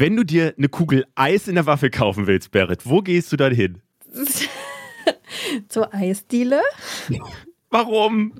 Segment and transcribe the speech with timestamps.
[0.00, 3.36] Wenn du dir eine Kugel Eis in der Waffel kaufen willst, Berit, wo gehst du
[3.36, 3.82] dann hin?
[5.68, 6.62] Zur Eisdiele.
[7.70, 8.32] Warum?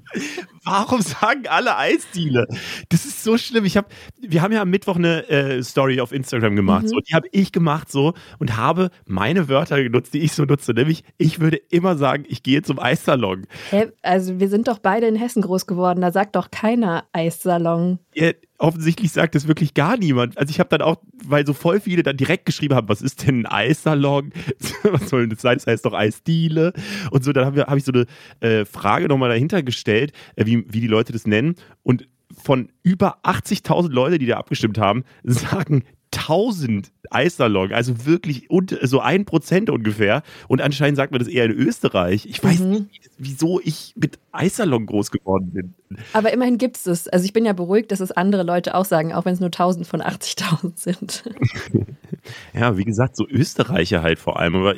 [0.64, 2.48] Warum sagen alle Eisdiele?
[2.88, 3.66] Das ist so schlimm.
[3.66, 6.84] Ich hab, wir haben ja am Mittwoch eine äh, Story auf Instagram gemacht.
[6.84, 6.88] Mhm.
[6.88, 10.72] So, die habe ich gemacht so und habe meine Wörter genutzt, die ich so nutze.
[10.72, 13.46] Nämlich, ich würde immer sagen, ich gehe zum Eissalon.
[13.68, 13.92] Hä?
[14.00, 16.00] Also wir sind doch beide in Hessen groß geworden.
[16.00, 17.98] Da sagt doch keiner Eissalon.
[18.14, 20.36] Ja, offensichtlich sagt das wirklich gar niemand.
[20.38, 23.26] Also ich habe dann auch, weil so voll viele dann direkt geschrieben haben, was ist
[23.26, 24.32] denn ein Eissalon?
[24.82, 25.56] was soll denn das sein?
[25.56, 26.72] Das heißt doch Eisdiele.
[27.10, 28.06] Und so, dann habe hab ich so eine
[28.40, 31.54] äh, Frage nochmal dahinter gestellt, äh, wie, wie die Leute das nennen.
[31.82, 35.82] Und von über 80.000 Leute, die da abgestimmt haben, sagen
[36.12, 38.48] 1000 Eissalon, also wirklich
[38.82, 40.22] so ein Prozent ungefähr.
[40.48, 42.26] Und anscheinend sagt man das eher in Österreich.
[42.26, 42.70] Ich weiß mhm.
[42.70, 45.74] nicht, wieso ich mit Eissalon groß geworden bin.
[46.12, 47.08] Aber immerhin gibt es es.
[47.08, 49.48] Also ich bin ja beruhigt, dass es andere Leute auch sagen, auch wenn es nur
[49.48, 51.24] 1000 von 80.000 sind.
[52.54, 54.54] ja, wie gesagt, so Österreicher halt vor allem.
[54.54, 54.74] Aber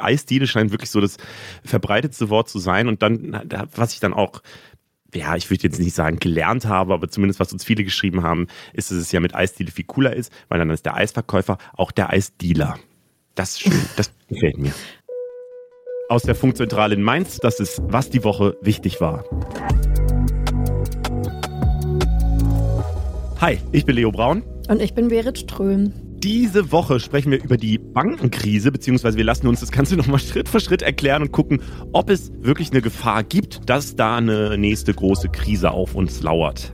[0.00, 1.18] Eisdiele scheint wirklich so das
[1.64, 2.88] verbreitetste Wort zu sein.
[2.88, 3.42] Und dann,
[3.74, 4.42] was ich dann auch
[5.16, 8.46] ja, ich würde jetzt nicht sagen gelernt habe, aber zumindest was uns viele geschrieben haben,
[8.72, 11.92] ist, dass es ja mit Eisdiele viel cooler ist, weil dann ist der Eisverkäufer auch
[11.92, 12.78] der Eisdealer.
[13.34, 14.72] Das ist schön, das gefällt mir.
[16.08, 19.24] Aus der Funkzentrale in Mainz, das ist, was die Woche wichtig war.
[23.40, 24.42] Hi, ich bin Leo Braun.
[24.68, 25.92] Und ich bin Berit Ström.
[26.24, 30.48] Diese Woche sprechen wir über die Bankenkrise, beziehungsweise wir lassen uns das Ganze nochmal Schritt
[30.48, 31.60] für Schritt erklären und gucken,
[31.92, 36.72] ob es wirklich eine Gefahr gibt, dass da eine nächste große Krise auf uns lauert.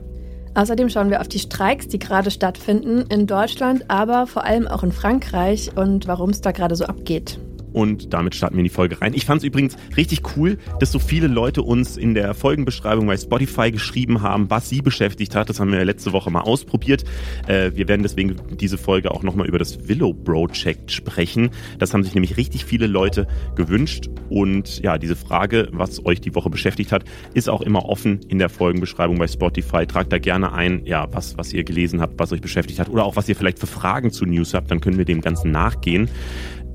[0.55, 4.83] Außerdem schauen wir auf die Streiks, die gerade stattfinden in Deutschland, aber vor allem auch
[4.83, 7.37] in Frankreich und warum es da gerade so abgeht.
[7.73, 9.13] Und damit starten wir in die Folge rein.
[9.13, 13.17] Ich fand es übrigens richtig cool, dass so viele Leute uns in der Folgenbeschreibung bei
[13.17, 15.49] Spotify geschrieben haben, was sie beschäftigt hat.
[15.49, 17.03] Das haben wir letzte Woche mal ausprobiert.
[17.47, 21.49] Äh, wir werden deswegen diese Folge auch nochmal über das Willow Project sprechen.
[21.79, 24.09] Das haben sich nämlich richtig viele Leute gewünscht.
[24.29, 28.39] Und ja, diese Frage, was euch die Woche beschäftigt hat, ist auch immer offen in
[28.39, 29.85] der Folgenbeschreibung bei Spotify.
[29.85, 33.05] Tragt da gerne ein, ja, was, was ihr gelesen habt, was euch beschäftigt hat oder
[33.05, 34.71] auch was ihr vielleicht für Fragen zu News habt.
[34.71, 36.09] Dann können wir dem Ganzen nachgehen.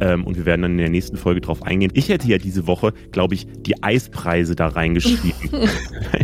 [0.01, 1.91] Ähm, und wir werden dann in der nächsten Folge drauf eingehen.
[1.95, 5.69] Ich hätte ja diese Woche, glaube ich, die Eispreise da reingeschrieben.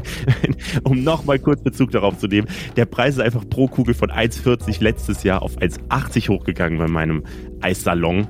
[0.84, 2.48] um nochmal kurz Bezug darauf zu nehmen.
[2.76, 7.24] Der Preis ist einfach pro Kugel von 1,40 letztes Jahr auf 1,80 hochgegangen bei meinem
[7.60, 8.28] Eissalon.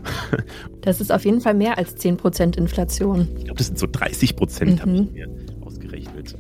[0.83, 3.29] Das ist auf jeden Fall mehr als 10% Inflation.
[3.39, 4.81] Ich glaube, das sind so 30 Prozent, mhm.
[4.81, 5.29] habe ich mir
[5.61, 6.37] ausgerechnet.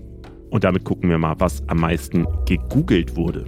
[0.50, 3.44] Und damit gucken wir mal, was am meisten gegoogelt wurde.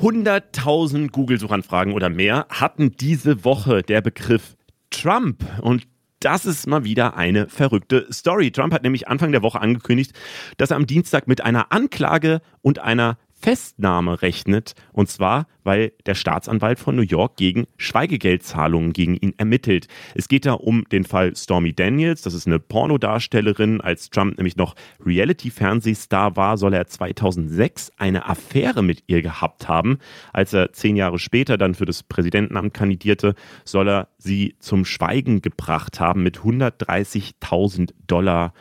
[0.00, 4.56] 100.000 Google-Suchanfragen oder mehr hatten diese Woche der Begriff
[4.90, 5.44] Trump.
[5.62, 5.88] Und
[6.20, 8.50] das ist mal wieder eine verrückte Story.
[8.50, 10.12] Trump hat nämlich Anfang der Woche angekündigt,
[10.58, 14.74] dass er am Dienstag mit einer Anklage und einer Festnahme rechnet.
[14.92, 19.88] Und zwar, weil der Staatsanwalt von New York gegen Schweigegeldzahlungen gegen ihn ermittelt.
[20.14, 22.22] Es geht da um den Fall Stormy Daniels.
[22.22, 23.80] Das ist eine Pornodarstellerin.
[23.80, 24.74] Als Trump nämlich noch
[25.04, 29.98] Reality-Fernsehstar war, soll er 2006 eine Affäre mit ihr gehabt haben.
[30.32, 35.42] Als er zehn Jahre später dann für das Präsidentenamt kandidierte, soll er sie zum Schweigen
[35.42, 38.52] gebracht haben mit 130.000 Dollar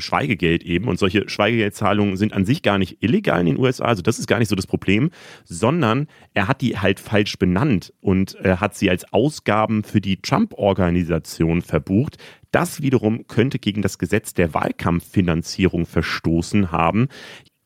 [0.00, 0.88] Schweigegeld eben.
[0.88, 3.84] Und solche Schweigegeldzahlungen sind an sich gar nicht illegal in den USA.
[3.84, 5.10] Also das ist gar nicht so das Problem,
[5.44, 10.20] sondern er hat die halt falsch benannt und er hat sie als Ausgaben für die
[10.20, 12.16] Trump-Organisation verbucht.
[12.50, 17.08] Das wiederum könnte gegen das Gesetz der Wahlkampffinanzierung verstoßen haben.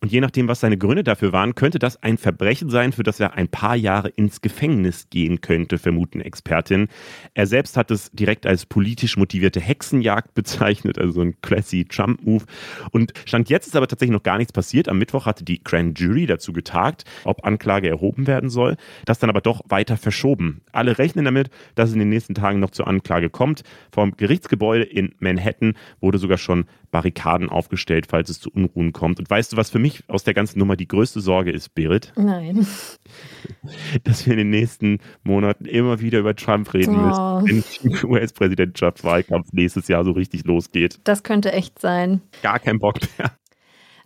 [0.01, 3.19] Und je nachdem, was seine Gründe dafür waren, könnte das ein Verbrechen sein, für das
[3.19, 6.89] er ein paar Jahre ins Gefängnis gehen könnte, vermuten Expertinnen.
[7.33, 12.45] Er selbst hat es direkt als politisch motivierte Hexenjagd bezeichnet, also ein classy Trump-Move.
[12.91, 14.89] Und Stand jetzt ist aber tatsächlich noch gar nichts passiert.
[14.91, 18.77] Am Mittwoch hatte die Grand Jury dazu getagt, ob Anklage erhoben werden soll.
[19.07, 20.61] Das dann aber doch weiter verschoben.
[20.73, 23.63] Alle rechnen damit, dass es in den nächsten Tagen noch zur Anklage kommt.
[23.91, 29.19] Vom Gerichtsgebäude in Manhattan wurde sogar schon Barrikaden aufgestellt, falls es zu Unruhen kommt.
[29.19, 32.12] Und weißt du, was für mich aus der ganzen Nummer die größte Sorge ist, Berit?
[32.16, 32.66] Nein.
[34.04, 37.41] Dass wir in den nächsten Monaten immer wieder über Trump reden oh.
[37.41, 41.00] müssen, wenn der US-Präsidentschaftswahlkampf nächstes Jahr so richtig losgeht.
[41.04, 42.22] Das könnte echt sein.
[42.42, 43.32] Gar kein Bock mehr.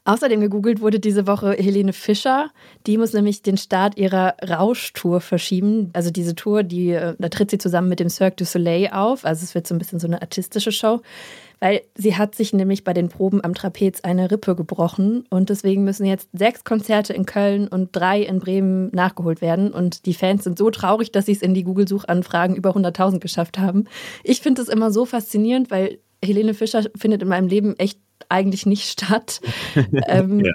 [0.05, 2.50] Außerdem gegoogelt wurde diese Woche Helene Fischer.
[2.87, 5.91] Die muss nämlich den Start ihrer Rauschtour verschieben.
[5.93, 9.25] Also diese Tour, die, äh, da tritt sie zusammen mit dem Cirque du Soleil auf.
[9.25, 11.03] Also es wird so ein bisschen so eine artistische Show
[11.61, 15.85] weil sie hat sich nämlich bei den Proben am Trapez eine Rippe gebrochen und deswegen
[15.85, 20.45] müssen jetzt sechs Konzerte in Köln und drei in Bremen nachgeholt werden und die Fans
[20.45, 23.85] sind so traurig, dass sie es in die Google-Suchanfragen über 100.000 geschafft haben.
[24.25, 27.99] Ich finde es immer so faszinierend, weil Helene Fischer findet in meinem Leben echt
[28.29, 29.41] eigentlich nicht statt.
[30.09, 30.53] ähm, ja.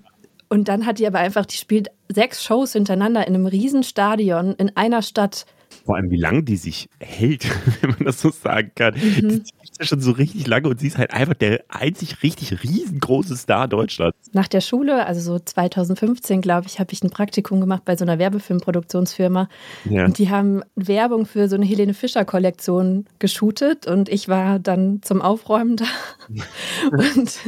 [0.49, 4.75] Und dann hat die aber einfach, die spielt sechs Shows hintereinander in einem Riesenstadion in
[4.75, 5.45] einer Stadt.
[5.85, 7.45] Vor allem, wie lange die sich hält,
[7.81, 8.95] wenn man das so sagen kann.
[8.95, 9.29] Mhm.
[9.29, 12.63] Die ist ja schon so richtig lange und sie ist halt einfach der einzig richtig
[12.63, 14.17] riesengroße Star Deutschlands.
[14.33, 18.03] Nach der Schule, also so 2015, glaube ich, habe ich ein Praktikum gemacht bei so
[18.03, 19.47] einer Werbefilmproduktionsfirma.
[19.89, 20.05] Ja.
[20.05, 25.21] Und die haben Werbung für so eine Helene Fischer-Kollektion geshootet und ich war dann zum
[25.21, 25.85] Aufräumen da
[26.91, 27.39] und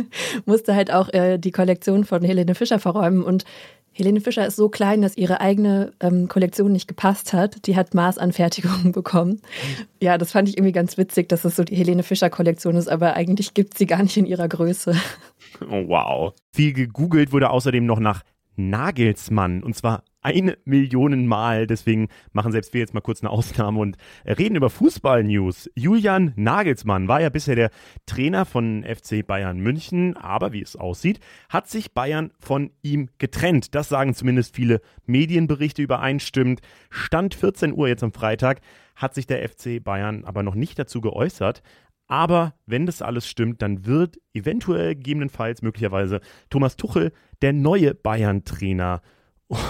[0.45, 3.23] musste halt auch äh, die Kollektion von Helene Fischer verräumen.
[3.23, 3.45] Und
[3.97, 7.65] Helene Fischer ist so klein, dass ihre eigene ähm, Kollektion nicht gepasst hat.
[7.65, 9.41] Die hat Maßanfertigungen bekommen.
[9.99, 12.89] Ja, das fand ich irgendwie ganz witzig, dass es so die Helene Fischer Kollektion ist,
[12.89, 14.95] aber eigentlich gibt sie gar nicht in ihrer Größe.
[15.61, 16.33] Oh, wow.
[16.53, 18.21] Viel gegoogelt wurde außerdem noch nach
[18.57, 21.67] Nagelsmann und zwar eine Million Mal.
[21.67, 25.69] Deswegen machen selbst wir jetzt mal kurz eine Ausnahme und reden über Fußball-News.
[25.75, 27.69] Julian Nagelsmann war ja bisher der
[28.05, 33.73] Trainer von FC Bayern München, aber wie es aussieht, hat sich Bayern von ihm getrennt.
[33.73, 36.59] Das sagen zumindest viele Medienberichte übereinstimmend.
[36.89, 38.59] Stand 14 Uhr jetzt am Freitag
[38.97, 41.61] hat sich der FC Bayern aber noch nicht dazu geäußert.
[42.07, 47.11] Aber wenn das alles stimmt, dann wird eventuell gegebenenfalls möglicherweise Thomas Tuchel
[47.41, 49.01] der neue Bayern-Trainer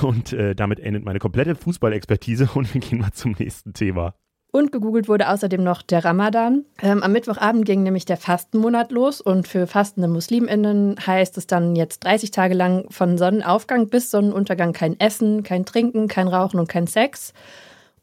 [0.01, 4.13] und äh, damit endet meine komplette Fußballexpertise und wir gehen mal zum nächsten Thema.
[4.49, 6.65] Und gegoogelt wurde außerdem noch der Ramadan.
[6.81, 11.75] Ähm, am Mittwochabend ging nämlich der Fastenmonat los und für fastende MuslimInnen heißt es dann
[11.75, 16.69] jetzt 30 Tage lang von Sonnenaufgang bis Sonnenuntergang kein Essen, kein Trinken, kein Rauchen und
[16.69, 17.33] kein Sex.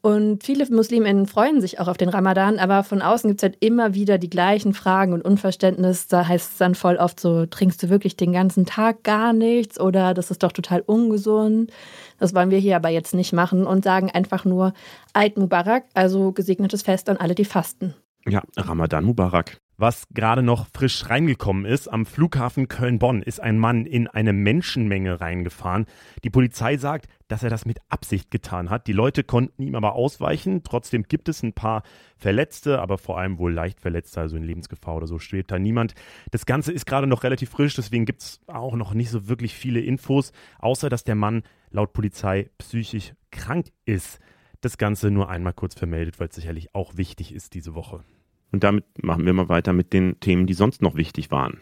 [0.05, 3.57] Und viele Musliminnen freuen sich auch auf den Ramadan, aber von außen gibt es halt
[3.59, 6.05] immer wieder die gleichen Fragen und Unverständnis.
[6.05, 9.79] Da heißt es dann voll oft so, trinkst du wirklich den ganzen Tag gar nichts
[9.79, 11.71] oder das ist doch total ungesund.
[12.19, 14.73] Das wollen wir hier aber jetzt nicht machen und sagen einfach nur
[15.13, 17.95] Eid Mubarak, also gesegnetes Fest an alle, die fasten.
[18.27, 19.57] Ja, Ramadan Mubarak.
[19.77, 25.19] Was gerade noch frisch reingekommen ist, am Flughafen Köln-Bonn ist ein Mann in eine Menschenmenge
[25.19, 25.85] reingefahren.
[26.23, 28.87] Die Polizei sagt, dass er das mit Absicht getan hat.
[28.87, 30.63] Die Leute konnten ihm aber ausweichen.
[30.63, 31.83] Trotzdem gibt es ein paar
[32.15, 35.93] Verletzte, aber vor allem wohl leicht Verletzte, also in Lebensgefahr oder so schwebt da niemand.
[36.31, 39.55] Das Ganze ist gerade noch relativ frisch, deswegen gibt es auch noch nicht so wirklich
[39.55, 44.19] viele Infos, außer dass der Mann laut Polizei psychisch krank ist.
[44.61, 48.05] Das Ganze nur einmal kurz vermeldet, weil es sicherlich auch wichtig ist diese Woche.
[48.55, 51.59] Und damit machen wir mal weiter mit den Themen, die sonst noch wichtig waren.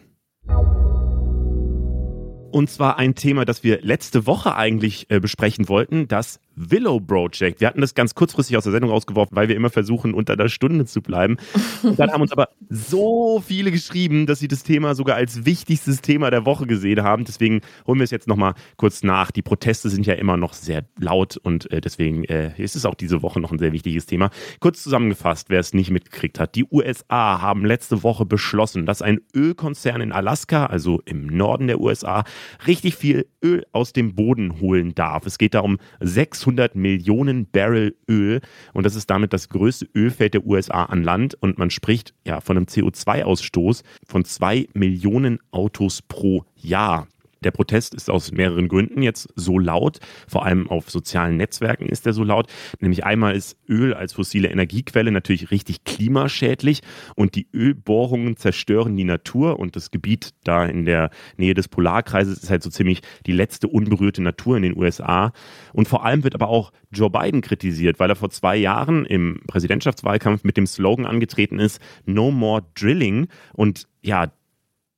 [2.52, 7.60] Und zwar ein Thema, das wir letzte Woche eigentlich äh, besprechen wollten, das Willow Project.
[7.60, 10.48] Wir hatten das ganz kurzfristig aus der Sendung rausgeworfen, weil wir immer versuchen, unter der
[10.48, 11.36] Stunde zu bleiben.
[11.82, 16.00] Und dann haben uns aber so viele geschrieben, dass sie das Thema sogar als wichtigstes
[16.00, 17.24] Thema der Woche gesehen haben.
[17.24, 19.30] Deswegen holen wir es jetzt nochmal kurz nach.
[19.30, 22.94] Die Proteste sind ja immer noch sehr laut und äh, deswegen äh, ist es auch
[22.94, 24.30] diese Woche noch ein sehr wichtiges Thema.
[24.60, 26.54] Kurz zusammengefasst, wer es nicht mitgekriegt hat.
[26.54, 31.80] Die USA haben letzte Woche beschlossen, dass ein Ölkonzern in Alaska, also im Norden der
[31.80, 32.24] USA,
[32.66, 35.26] richtig viel Öl aus dem Boden holen darf.
[35.26, 38.40] Es geht da um 6 600 Millionen Barrel Öl
[38.74, 42.40] und das ist damit das größte Ölfeld der USA an Land und man spricht ja
[42.40, 47.08] von einem CO2-Ausstoß von zwei Millionen Autos pro Jahr.
[47.44, 50.00] Der Protest ist aus mehreren Gründen jetzt so laut.
[50.26, 52.48] Vor allem auf sozialen Netzwerken ist er so laut.
[52.80, 56.80] Nämlich einmal ist Öl als fossile Energiequelle natürlich richtig klimaschädlich
[57.14, 62.42] und die Ölbohrungen zerstören die Natur und das Gebiet da in der Nähe des Polarkreises
[62.42, 65.32] ist halt so ziemlich die letzte unberührte Natur in den USA.
[65.72, 69.40] Und vor allem wird aber auch Joe Biden kritisiert, weil er vor zwei Jahren im
[69.46, 73.28] Präsidentschaftswahlkampf mit dem Slogan angetreten ist, No More Drilling.
[73.52, 74.32] Und ja,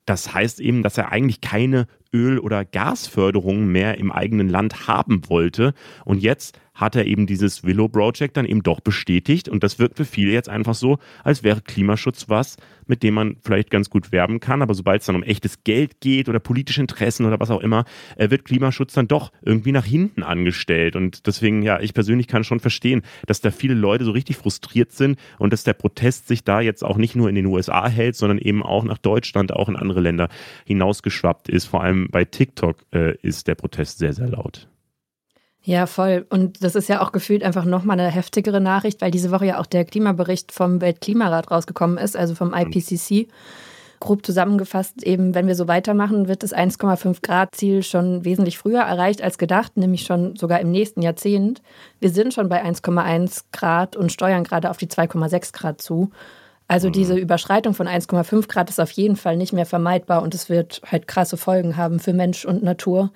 [0.06, 5.28] das heißt eben, dass er eigentlich keine Öl- oder Gasförderung mehr im eigenen Land haben
[5.28, 5.74] wollte.
[6.04, 9.48] Und jetzt hat er eben dieses Willow Project dann eben doch bestätigt.
[9.48, 12.56] Und das wirkt für viele jetzt einfach so, als wäre Klimaschutz was,
[12.86, 14.62] mit dem man vielleicht ganz gut werben kann.
[14.62, 17.84] Aber sobald es dann um echtes Geld geht oder politische Interessen oder was auch immer,
[18.16, 20.96] äh, wird Klimaschutz dann doch irgendwie nach hinten angestellt.
[20.96, 24.92] Und deswegen, ja, ich persönlich kann schon verstehen, dass da viele Leute so richtig frustriert
[24.92, 28.16] sind und dass der Protest sich da jetzt auch nicht nur in den USA hält,
[28.16, 30.28] sondern eben auch nach Deutschland, auch in andere Länder
[30.66, 31.64] hinausgeschwappt ist.
[31.64, 34.68] Vor allem bei TikTok äh, ist der Protest sehr, sehr laut.
[35.66, 36.24] Ja, voll.
[36.30, 39.58] Und das ist ja auch gefühlt einfach nochmal eine heftigere Nachricht, weil diese Woche ja
[39.58, 43.26] auch der Klimabericht vom Weltklimarat rausgekommen ist, also vom IPCC.
[43.98, 48.82] Grob zusammengefasst, eben, wenn wir so weitermachen, wird das 1,5 Grad Ziel schon wesentlich früher
[48.82, 51.62] erreicht als gedacht, nämlich schon sogar im nächsten Jahrzehnt.
[51.98, 56.12] Wir sind schon bei 1,1 Grad und steuern gerade auf die 2,6 Grad zu.
[56.68, 57.22] Also diese mhm.
[57.22, 61.08] Überschreitung von 1,5 Grad ist auf jeden Fall nicht mehr vermeidbar und es wird halt
[61.08, 63.10] krasse Folgen haben für Mensch und Natur.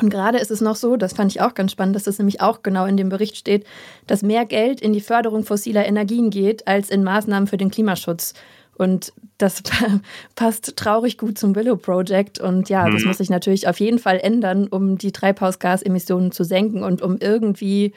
[0.00, 2.40] Und gerade ist es noch so, das fand ich auch ganz spannend, dass das nämlich
[2.40, 3.66] auch genau in dem Bericht steht,
[4.06, 8.34] dass mehr Geld in die Förderung fossiler Energien geht als in Maßnahmen für den Klimaschutz.
[8.76, 9.62] Und das
[10.36, 12.38] passt traurig gut zum Willow Project.
[12.38, 13.08] Und ja, das mhm.
[13.08, 17.92] muss sich natürlich auf jeden Fall ändern, um die Treibhausgasemissionen zu senken und um irgendwie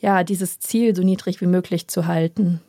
[0.00, 2.62] ja, dieses Ziel so niedrig wie möglich zu halten.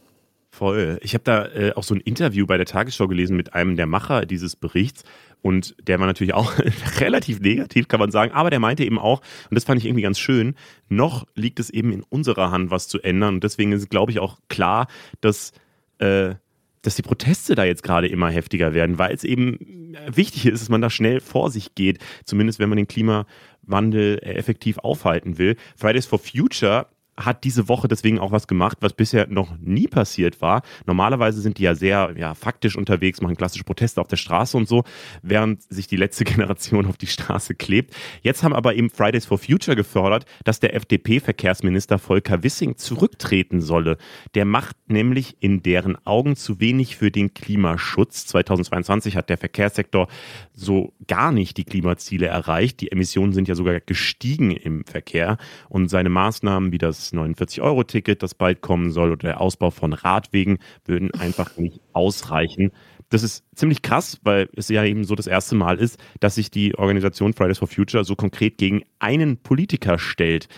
[0.58, 0.98] Voll.
[1.04, 3.86] Ich habe da äh, auch so ein Interview bei der Tagesschau gelesen mit einem der
[3.86, 5.04] Macher dieses Berichts.
[5.44, 6.52] Und der war natürlich auch
[7.00, 8.32] relativ negativ, kann man sagen.
[8.32, 9.22] Aber der meinte eben auch,
[9.52, 10.56] und das fand ich irgendwie ganz schön,
[10.90, 13.36] noch liegt es eben in unserer Hand, was zu ändern.
[13.36, 14.88] Und deswegen ist, glaube ich, auch klar,
[15.22, 15.52] dass,
[16.00, 16.34] äh,
[16.82, 20.70] dass die Proteste da jetzt gerade immer heftiger werden, weil es eben wichtig ist, dass
[20.70, 22.00] man da schnell vor sich geht.
[22.26, 25.56] Zumindest wenn man den Klimawandel effektiv aufhalten will.
[25.76, 26.88] Fridays for Future
[27.18, 30.62] hat diese Woche deswegen auch was gemacht, was bisher noch nie passiert war.
[30.86, 34.68] Normalerweise sind die ja sehr ja, faktisch unterwegs, machen klassische Proteste auf der Straße und
[34.68, 34.84] so,
[35.24, 37.96] während sich die letzte Generation auf die Straße klebt.
[38.22, 43.98] Jetzt haben aber eben Fridays for Future gefordert, dass der FDP-Verkehrsminister Volker Wissing zurücktreten solle.
[44.36, 48.28] Der macht nämlich in deren Augen zu wenig für den Klimaschutz.
[48.28, 50.08] 2022 hat der Verkehrssektor
[50.54, 52.82] so gar nicht die Klimaziele erreicht.
[52.82, 55.38] Die Emissionen sind ja sogar gestiegen im Verkehr
[55.70, 60.60] und seine Maßnahmen wie das 49-Euro-Ticket, das bald kommen soll, oder der Ausbau von Radwegen
[60.86, 62.72] würden einfach nicht ausreichen.
[63.10, 66.52] Das ist ziemlich krass, weil es ja eben so das erste Mal ist, dass sich
[66.52, 70.50] die Organisation Fridays for Future so konkret gegen einen Politiker stellt.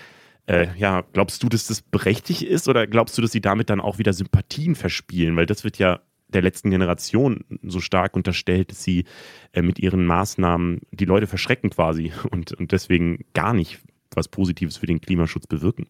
[0.48, 3.80] Äh, ja, glaubst du, dass das berechtigt ist oder glaubst du, dass sie damit dann
[3.80, 5.36] auch wieder Sympathien verspielen?
[5.36, 9.06] Weil das wird ja der letzten Generation so stark unterstellt, dass sie
[9.52, 13.80] äh, mit ihren Maßnahmen die Leute verschrecken quasi und, und deswegen gar nicht
[14.16, 15.88] was Positives für den Klimaschutz bewirken.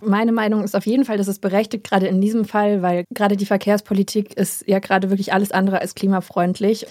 [0.00, 3.36] Meine Meinung ist auf jeden Fall, dass es berechtigt, gerade in diesem Fall, weil gerade
[3.36, 6.86] die Verkehrspolitik ist ja gerade wirklich alles andere als klimafreundlich.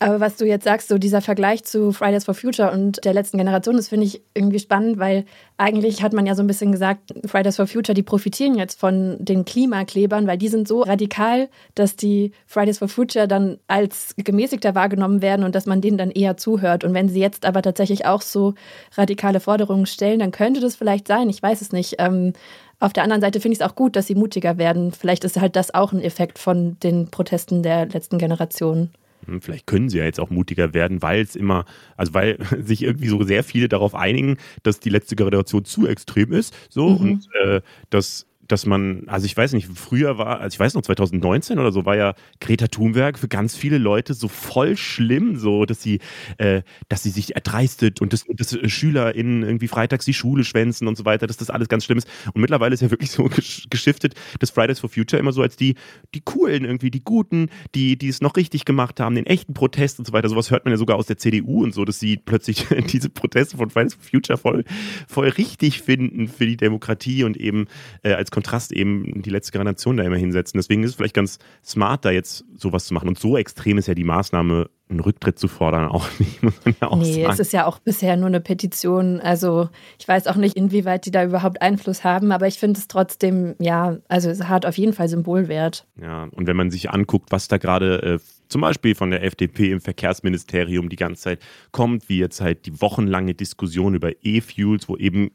[0.00, 3.38] Aber was du jetzt sagst, so dieser Vergleich zu Fridays for Future und der letzten
[3.38, 5.24] Generation, das finde ich irgendwie spannend, weil
[5.56, 9.16] eigentlich hat man ja so ein bisschen gesagt, Fridays for Future, die profitieren jetzt von
[9.20, 14.74] den Klimaklebern, weil die sind so radikal, dass die Fridays for Future dann als gemäßigter
[14.74, 16.82] wahrgenommen werden und dass man denen dann eher zuhört.
[16.82, 18.54] Und wenn sie jetzt aber tatsächlich auch so
[18.96, 21.30] radikale Forderungen stellen, dann könnte das vielleicht sein.
[21.30, 21.96] Ich weiß es nicht.
[21.98, 22.32] Ähm,
[22.80, 24.92] auf der anderen Seite finde ich es auch gut, dass sie mutiger werden.
[24.92, 28.90] Vielleicht ist halt das auch ein Effekt von den Protesten der letzten Generation.
[29.26, 31.64] Hm, vielleicht können sie ja jetzt auch mutiger werden, weil es immer,
[31.96, 36.32] also weil sich irgendwie so sehr viele darauf einigen, dass die letzte Generation zu extrem
[36.32, 36.54] ist.
[36.68, 36.96] So mhm.
[36.96, 40.82] und äh, dass dass man, also ich weiß nicht, früher war, also ich weiß noch,
[40.82, 45.64] 2019 oder so war ja Greta Thunberg für ganz viele Leute so voll schlimm, so,
[45.64, 46.00] dass sie,
[46.38, 50.96] äh, dass sie sich erdreistet und dass, dass SchülerInnen irgendwie freitags die Schule schwänzen und
[50.96, 52.08] so weiter, dass das alles ganz schlimm ist.
[52.32, 53.28] Und mittlerweile ist ja wirklich so
[53.70, 55.74] geschiftet, dass Fridays for Future immer so als die,
[56.14, 59.98] die coolen irgendwie, die Guten, die, die es noch richtig gemacht haben, den echten Protest
[59.98, 60.28] und so weiter.
[60.28, 63.56] Sowas hört man ja sogar aus der CDU und so, dass sie plötzlich diese Proteste
[63.56, 64.64] von Fridays for Future voll,
[65.08, 67.66] voll richtig finden für die Demokratie und eben
[68.02, 70.58] äh, als Kontrast eben die letzte Generation da immer hinsetzen.
[70.58, 73.08] Deswegen ist es vielleicht ganz smart, da jetzt sowas zu machen.
[73.08, 76.74] Und so extrem ist ja die Maßnahme, einen Rücktritt zu fordern, auch nicht, muss man
[76.80, 77.32] ja auch nee, sagen.
[77.32, 79.20] es ist ja auch bisher nur eine Petition.
[79.20, 79.68] Also
[80.00, 83.54] ich weiß auch nicht, inwieweit die da überhaupt Einfluss haben, aber ich finde es trotzdem,
[83.60, 85.86] ja, also es hat auf jeden Fall Symbolwert.
[86.00, 89.70] Ja, und wenn man sich anguckt, was da gerade äh, zum Beispiel von der FDP
[89.70, 94.96] im Verkehrsministerium die ganze Zeit kommt, wie jetzt halt die wochenlange Diskussion über E-Fuels, wo
[94.96, 95.30] eben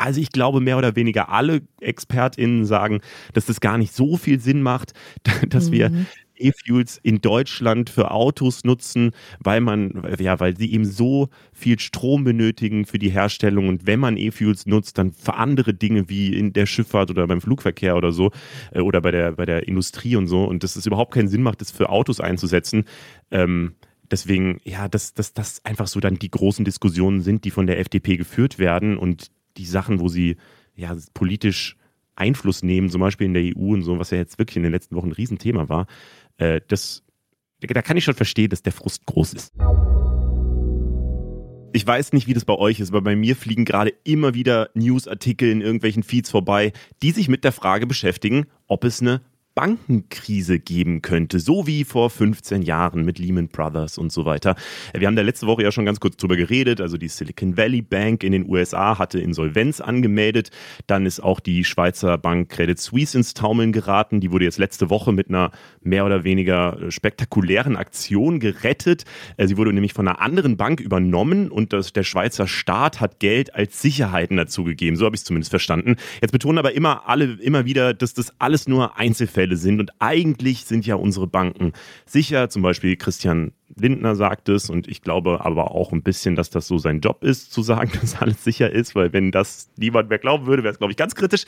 [0.00, 3.00] also ich glaube, mehr oder weniger alle ExpertInnen sagen,
[3.34, 4.92] dass das gar nicht so viel Sinn macht,
[5.48, 5.72] dass mhm.
[5.72, 5.92] wir
[6.40, 12.24] E-Fuels in Deutschland für Autos nutzen, weil man, ja, weil sie eben so viel Strom
[12.24, 16.52] benötigen für die Herstellung und wenn man E-Fuels nutzt, dann für andere Dinge wie in
[16.54, 18.30] der Schifffahrt oder beim Flugverkehr oder so
[18.72, 21.42] äh, oder bei der, bei der Industrie und so und dass es überhaupt keinen Sinn
[21.42, 22.84] macht, das für Autos einzusetzen.
[23.30, 23.74] Ähm,
[24.10, 27.78] deswegen, ja, dass das, das einfach so dann die großen Diskussionen sind, die von der
[27.78, 30.36] FDP geführt werden und die Sachen, wo sie
[30.74, 31.76] ja politisch
[32.16, 34.72] Einfluss nehmen, zum Beispiel in der EU und so, was ja jetzt wirklich in den
[34.72, 35.86] letzten Wochen ein Riesenthema war,
[36.38, 37.02] äh, das,
[37.60, 39.52] da kann ich schon verstehen, dass der Frust groß ist.
[41.72, 44.70] Ich weiß nicht, wie das bei euch ist, aber bei mir fliegen gerade immer wieder
[44.74, 49.20] Newsartikel in irgendwelchen Feeds vorbei, die sich mit der Frage beschäftigen, ob es eine
[49.60, 54.56] Bankenkrise geben könnte, so wie vor 15 Jahren mit Lehman Brothers und so weiter.
[54.94, 56.80] Wir haben da letzte Woche ja schon ganz kurz drüber geredet.
[56.80, 60.50] Also die Silicon Valley Bank in den USA hatte Insolvenz angemeldet.
[60.86, 64.20] Dann ist auch die Schweizer Bank Credit Suisse ins Taumeln geraten.
[64.20, 65.50] Die wurde jetzt letzte Woche mit einer
[65.82, 69.04] mehr oder weniger spektakulären Aktion gerettet.
[69.36, 73.20] Äh, sie wurde nämlich von einer anderen Bank übernommen und das, der Schweizer Staat hat
[73.20, 74.96] Geld als Sicherheiten dazugegeben.
[74.96, 75.96] So habe ich es zumindest verstanden.
[76.22, 79.80] Jetzt betonen aber immer alle immer wieder, dass das alles nur Einzelfälle Fälle sind.
[79.80, 81.72] Und eigentlich sind ja unsere Banken
[82.06, 82.48] sicher.
[82.48, 86.66] Zum Beispiel Christian Lindner sagt es und ich glaube aber auch ein bisschen, dass das
[86.66, 90.18] so sein Job ist, zu sagen, dass alles sicher ist, weil wenn das niemand mehr
[90.18, 91.44] glauben würde, wäre es, glaube ich, ganz kritisch.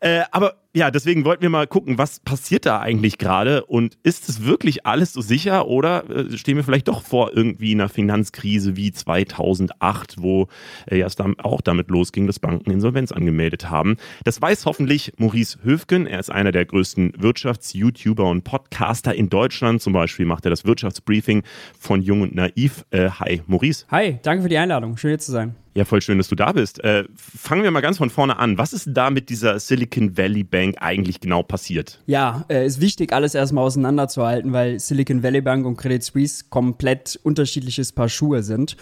[0.00, 4.28] Äh, aber ja, deswegen wollten wir mal gucken, was passiert da eigentlich gerade und ist
[4.28, 8.76] es wirklich alles so sicher oder äh, stehen wir vielleicht doch vor irgendwie einer Finanzkrise
[8.76, 10.48] wie 2008, wo
[10.86, 13.96] äh, ja es dann auch damit losging, dass Banken Insolvenz angemeldet haben.
[14.24, 16.06] Das weiß hoffentlich Maurice Höfgen.
[16.06, 19.80] Er ist einer der größten Wirtschafts-YouTuber und Podcaster in Deutschland.
[19.80, 21.42] Zum Beispiel macht er das Wirtschaftsbriefing
[21.78, 22.84] von Jung und Naiv.
[22.90, 23.86] Äh, hi, Maurice.
[23.90, 24.96] Hi, danke für die Einladung.
[24.96, 25.54] Schön hier zu sein.
[25.76, 26.82] Ja, voll schön, dass du da bist.
[26.82, 28.56] Äh, fangen wir mal ganz von vorne an.
[28.56, 32.00] Was ist da mit dieser Silicon Valley Bank eigentlich genau passiert?
[32.06, 37.20] Ja, äh, ist wichtig, alles erstmal auseinanderzuhalten, weil Silicon Valley Bank und Credit Suisse komplett
[37.22, 38.78] unterschiedliches Paar Schuhe sind.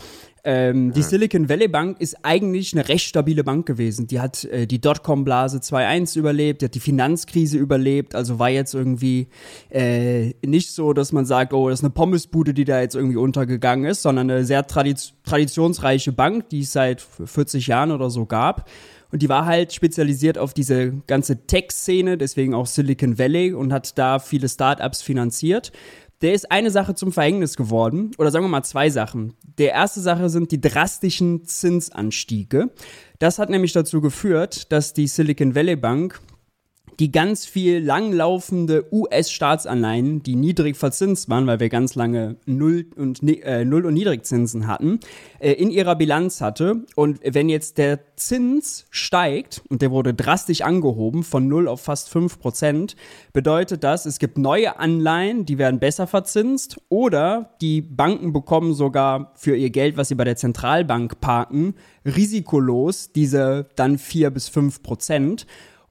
[0.47, 4.07] Ähm, die Silicon Valley Bank ist eigentlich eine recht stabile Bank gewesen.
[4.07, 8.75] Die hat äh, die Dotcom-Blase 2.1 überlebt, die hat die Finanzkrise überlebt, also war jetzt
[8.75, 9.29] irgendwie
[9.71, 13.17] äh, nicht so, dass man sagt, oh, das ist eine Pommesbude, die da jetzt irgendwie
[13.17, 18.27] untergegangen ist, sondern eine sehr tradiz traditionsreiche Bank, die es seit 40 Jahren oder so
[18.27, 18.69] gab.
[19.11, 23.97] Und die war halt spezialisiert auf diese ganze Tech-Szene, deswegen auch Silicon Valley und hat
[23.97, 25.73] da viele Startups finanziert
[26.25, 28.13] der ist eine Sache zum Verhängnis geworden.
[28.17, 29.35] Oder sagen wir mal zwei Sachen.
[29.59, 32.71] Der erste Sache sind die drastischen Zinsanstiege.
[33.19, 36.21] Das hat nämlich dazu geführt, dass die Silicon Valley Bank
[37.01, 43.23] die ganz viel langlaufende US-Staatsanleihen, die niedrig verzinst waren, weil wir ganz lange Null- und,
[43.23, 45.01] äh, Null- und Niedrigzinsen hatten,
[45.39, 46.85] äh, in ihrer Bilanz hatte.
[46.95, 52.09] Und wenn jetzt der Zins steigt, und der wurde drastisch angehoben, von 0 auf fast
[52.09, 52.97] 5 Prozent,
[53.33, 59.33] bedeutet das, es gibt neue Anleihen, die werden besser verzinst, oder die Banken bekommen sogar
[59.35, 61.75] für ihr Geld, was sie bei der Zentralbank parken,
[62.05, 65.47] risikolos diese dann 4 bis 5 Prozent.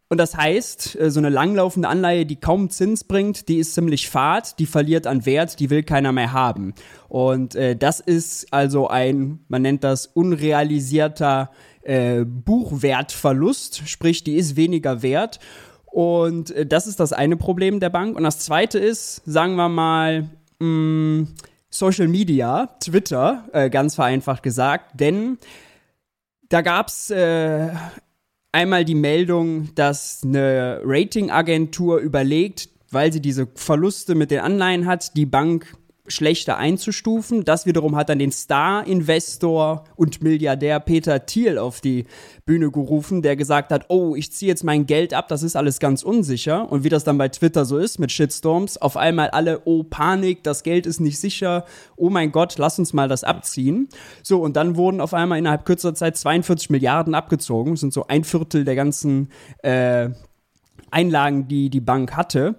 [0.09, 4.09] Und das heißt, äh, so eine langlaufende Anleihe, die kaum Zins bringt, die ist ziemlich
[4.09, 6.73] fad, die verliert an Wert, die will keiner mehr haben.
[7.07, 14.55] Und äh, das ist also ein, man nennt das unrealisierter äh, Buchwertverlust, sprich, die ist
[14.55, 15.39] weniger wert.
[15.85, 18.15] Und äh, das ist das eine Problem der Bank.
[18.15, 20.29] Und das zweite ist, sagen wir mal,
[20.59, 21.27] mh, mm,
[21.69, 25.39] Social Media, Twitter, äh, ganz vereinfacht gesagt, denn
[26.49, 27.69] da gab es äh,
[28.53, 35.17] einmal die Meldung, dass eine Ratingagentur überlegt, weil sie diese Verluste mit den Anleihen hat,
[35.17, 35.75] die Bank
[36.07, 37.45] schlechter einzustufen.
[37.45, 42.05] Das wiederum hat dann den Star-Investor und Milliardär Peter Thiel auf die
[42.45, 45.79] Bühne gerufen, der gesagt hat, oh, ich ziehe jetzt mein Geld ab, das ist alles
[45.79, 46.69] ganz unsicher.
[46.69, 50.43] Und wie das dann bei Twitter so ist mit Shitstorms, auf einmal alle, oh, Panik,
[50.43, 53.87] das Geld ist nicht sicher, oh mein Gott, lass uns mal das abziehen.
[54.23, 58.07] So, und dann wurden auf einmal innerhalb kürzer Zeit 42 Milliarden abgezogen, das sind so
[58.07, 60.09] ein Viertel der ganzen äh,
[60.91, 62.55] Einlagen, die die Bank hatte.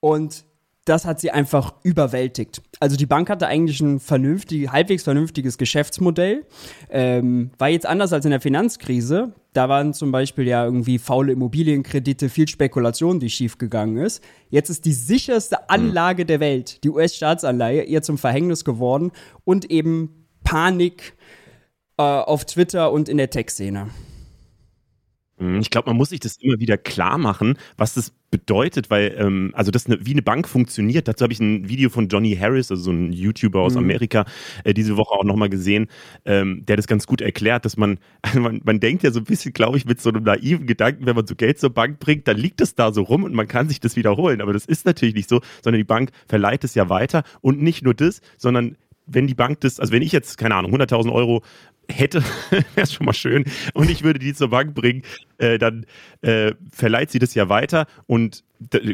[0.00, 0.44] Und
[0.88, 2.62] das hat sie einfach überwältigt.
[2.80, 6.46] Also die Bank hatte eigentlich ein vernünftig, halbwegs vernünftiges Geschäftsmodell.
[6.90, 9.32] Ähm, war jetzt anders als in der Finanzkrise.
[9.52, 14.22] Da waren zum Beispiel ja irgendwie faule Immobilienkredite, viel Spekulation, die schiefgegangen ist.
[14.50, 19.12] Jetzt ist die sicherste Anlage der Welt, die US-Staatsanleihe, ihr zum Verhängnis geworden
[19.44, 21.14] und eben Panik
[21.98, 23.88] äh, auf Twitter und in der Tech-Szene.
[25.38, 29.14] Mhm, ich glaube, man muss sich das immer wieder klar machen, was das bedeutet, weil,
[29.18, 31.08] ähm, also das eine, wie eine Bank funktioniert.
[31.08, 33.78] Dazu habe ich ein Video von Johnny Harris, also so ein YouTuber aus mhm.
[33.78, 34.26] Amerika,
[34.64, 35.86] äh, diese Woche auch nochmal gesehen,
[36.24, 39.24] ähm, der das ganz gut erklärt, dass man, also man, man denkt ja so ein
[39.24, 42.28] bisschen, glaube ich, mit so einem naiven Gedanken, wenn man so Geld zur Bank bringt,
[42.28, 44.40] dann liegt es da so rum und man kann sich das wiederholen.
[44.40, 47.82] Aber das ist natürlich nicht so, sondern die Bank verleiht es ja weiter und nicht
[47.82, 48.76] nur das, sondern
[49.08, 51.42] wenn die Bank das, also wenn ich jetzt, keine Ahnung, 100.000 Euro
[51.90, 55.02] hätte, wäre es schon mal schön, und ich würde die zur Bank bringen,
[55.38, 55.86] äh, dann
[56.22, 58.44] äh, verleiht sie das ja weiter und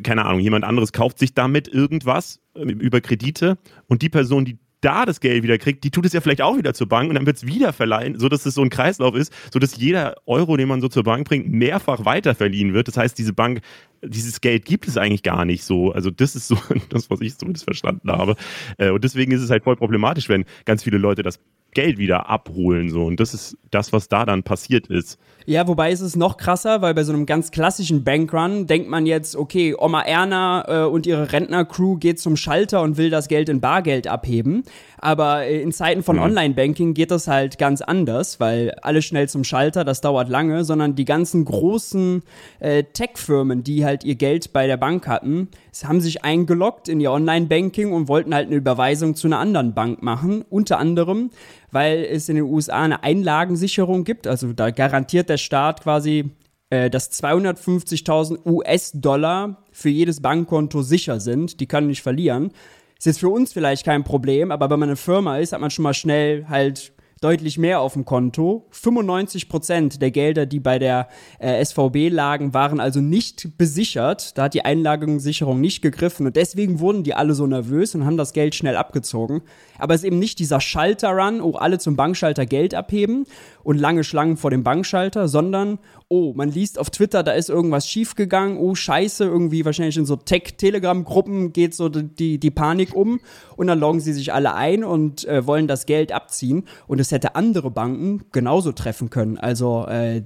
[0.02, 4.58] keine Ahnung, jemand anderes kauft sich damit irgendwas äh, über Kredite und die Person, die
[4.84, 7.14] da das Geld wieder kriegt, die tut es ja vielleicht auch wieder zur Bank und
[7.14, 10.68] dann wird es wieder verleihen, sodass es so ein Kreislauf ist, sodass jeder Euro, den
[10.68, 12.88] man so zur Bank bringt, mehrfach weiterverliehen wird.
[12.88, 13.62] Das heißt, diese Bank,
[14.02, 15.92] dieses Geld gibt es eigentlich gar nicht so.
[15.92, 16.58] Also das ist so
[16.90, 18.36] das, was ich zumindest verstanden habe.
[18.76, 21.40] Äh, und deswegen ist es halt voll problematisch, wenn ganz viele Leute das
[21.74, 22.88] Geld wieder abholen.
[22.88, 23.04] So.
[23.04, 25.18] Und das ist das, was da dann passiert ist.
[25.46, 29.04] Ja, wobei ist es noch krasser, weil bei so einem ganz klassischen Bankrun denkt man
[29.04, 33.50] jetzt, okay, Oma Erna äh, und ihre Rentnercrew geht zum Schalter und will das Geld
[33.50, 34.62] in Bargeld abheben.
[34.96, 36.22] Aber äh, in Zeiten von mhm.
[36.22, 40.94] Online-Banking geht das halt ganz anders, weil alle schnell zum Schalter, das dauert lange, sondern
[40.94, 42.22] die ganzen großen
[42.60, 45.48] äh, Tech-Firmen, die halt ihr Geld bei der Bank hatten,
[45.82, 50.02] haben sich eingeloggt in ihr Online-Banking und wollten halt eine Überweisung zu einer anderen Bank
[50.02, 50.42] machen.
[50.48, 51.30] Unter anderem,
[51.74, 54.26] weil es in den USA eine Einlagensicherung gibt.
[54.26, 56.30] Also da garantiert der Staat quasi,
[56.70, 61.60] äh, dass 250.000 US-Dollar für jedes Bankkonto sicher sind.
[61.60, 62.52] Die können nicht verlieren.
[62.96, 65.70] Ist jetzt für uns vielleicht kein Problem, aber wenn man eine Firma ist, hat man
[65.70, 66.93] schon mal schnell halt
[67.24, 68.66] deutlich mehr auf dem Konto.
[68.70, 71.08] 95 Prozent der Gelder, die bei der
[71.38, 74.36] äh, SVB lagen, waren also nicht besichert.
[74.36, 78.18] Da hat die Einlagensicherung nicht gegriffen und deswegen wurden die alle so nervös und haben
[78.18, 79.40] das Geld schnell abgezogen.
[79.78, 83.24] Aber es ist eben nicht dieser Schalter-Run, oh, alle zum Bankschalter Geld abheben
[83.62, 87.88] und lange Schlangen vor dem Bankschalter, sondern, oh, man liest auf Twitter, da ist irgendwas
[87.88, 93.20] schiefgegangen, oh, scheiße, irgendwie wahrscheinlich in so Tech-Telegram-Gruppen geht so die, die Panik um
[93.56, 97.10] und dann loggen sie sich alle ein und äh, wollen das Geld abziehen und es
[97.10, 99.38] hätte andere Banken genauso treffen können.
[99.38, 100.22] Also, äh,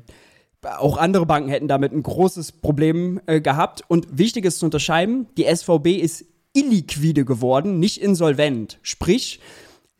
[0.62, 3.82] auch andere Banken hätten damit ein großes Problem äh, gehabt.
[3.86, 8.78] Und wichtig ist zu unterscheiden, die SVB ist illiquide geworden, nicht insolvent.
[8.82, 9.40] Sprich,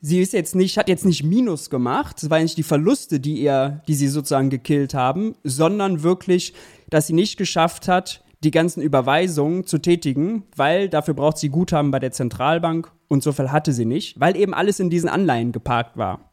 [0.01, 3.41] sie ist jetzt nicht, hat jetzt nicht Minus gemacht, es waren nicht die Verluste, die
[3.41, 6.53] ihr, die sie sozusagen gekillt haben, sondern wirklich,
[6.89, 11.91] dass sie nicht geschafft hat, die ganzen Überweisungen zu tätigen, weil dafür braucht sie Guthaben
[11.91, 15.51] bei der Zentralbank und so viel hatte sie nicht, weil eben alles in diesen Anleihen
[15.51, 16.31] geparkt war.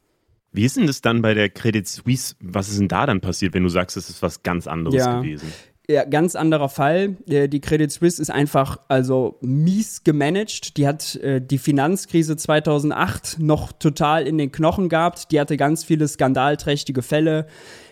[0.53, 2.35] Wie ist denn das dann bei der Credit Suisse?
[2.41, 5.21] Was ist denn da dann passiert, wenn du sagst, es ist was ganz anderes ja.
[5.21, 5.53] gewesen?
[5.89, 7.17] Ja, ganz anderer Fall.
[7.29, 10.77] Äh, die Credit Suisse ist einfach also mies gemanagt.
[10.79, 15.31] Die hat äh, die Finanzkrise 2008 noch total in den Knochen gehabt.
[15.31, 17.47] Die hatte ganz viele skandalträchtige Fälle.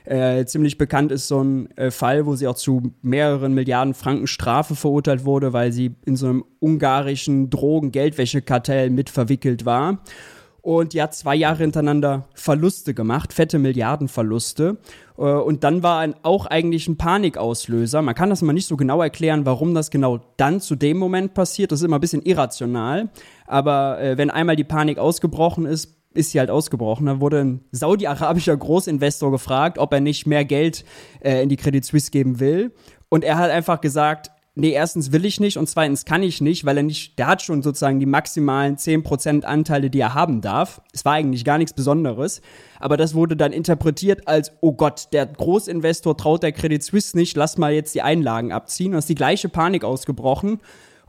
[0.07, 4.75] Äh, ziemlich bekannt ist so ein Fall, wo sie auch zu mehreren Milliarden Franken Strafe
[4.75, 10.01] verurteilt wurde, weil sie in so einem ungarischen Drogen-Geldwäschekartell mit verwickelt war.
[10.65, 14.79] Und hat zwei Jahre hintereinander Verluste gemacht, fette Milliardenverluste.
[15.19, 18.01] Äh, und dann war ein, auch eigentlich ein Panikauslöser.
[18.01, 21.35] Man kann das mal nicht so genau erklären, warum das genau dann zu dem Moment
[21.35, 21.71] passiert.
[21.71, 23.11] Das ist immer ein bisschen irrational.
[23.47, 27.05] Aber äh, wenn einmal die Panik ausgebrochen ist, ist sie halt ausgebrochen.
[27.07, 30.87] Da wurde ein saudi-arabischer Großinvestor gefragt, ob er nicht mehr Geld
[31.21, 32.73] äh, in die Credit Suisse geben will.
[33.11, 36.65] Und er hat einfach gesagt, nee, erstens will ich nicht und zweitens kann ich nicht,
[36.65, 40.81] weil er nicht, der hat schon sozusagen die maximalen 10% Anteile, die er haben darf.
[40.93, 42.41] Es war eigentlich gar nichts Besonderes,
[42.79, 47.37] aber das wurde dann interpretiert als, oh Gott, der Großinvestor traut der Credit Suisse nicht,
[47.37, 48.93] lass mal jetzt die Einlagen abziehen.
[48.93, 50.61] Und ist die gleiche Panik ausgebrochen.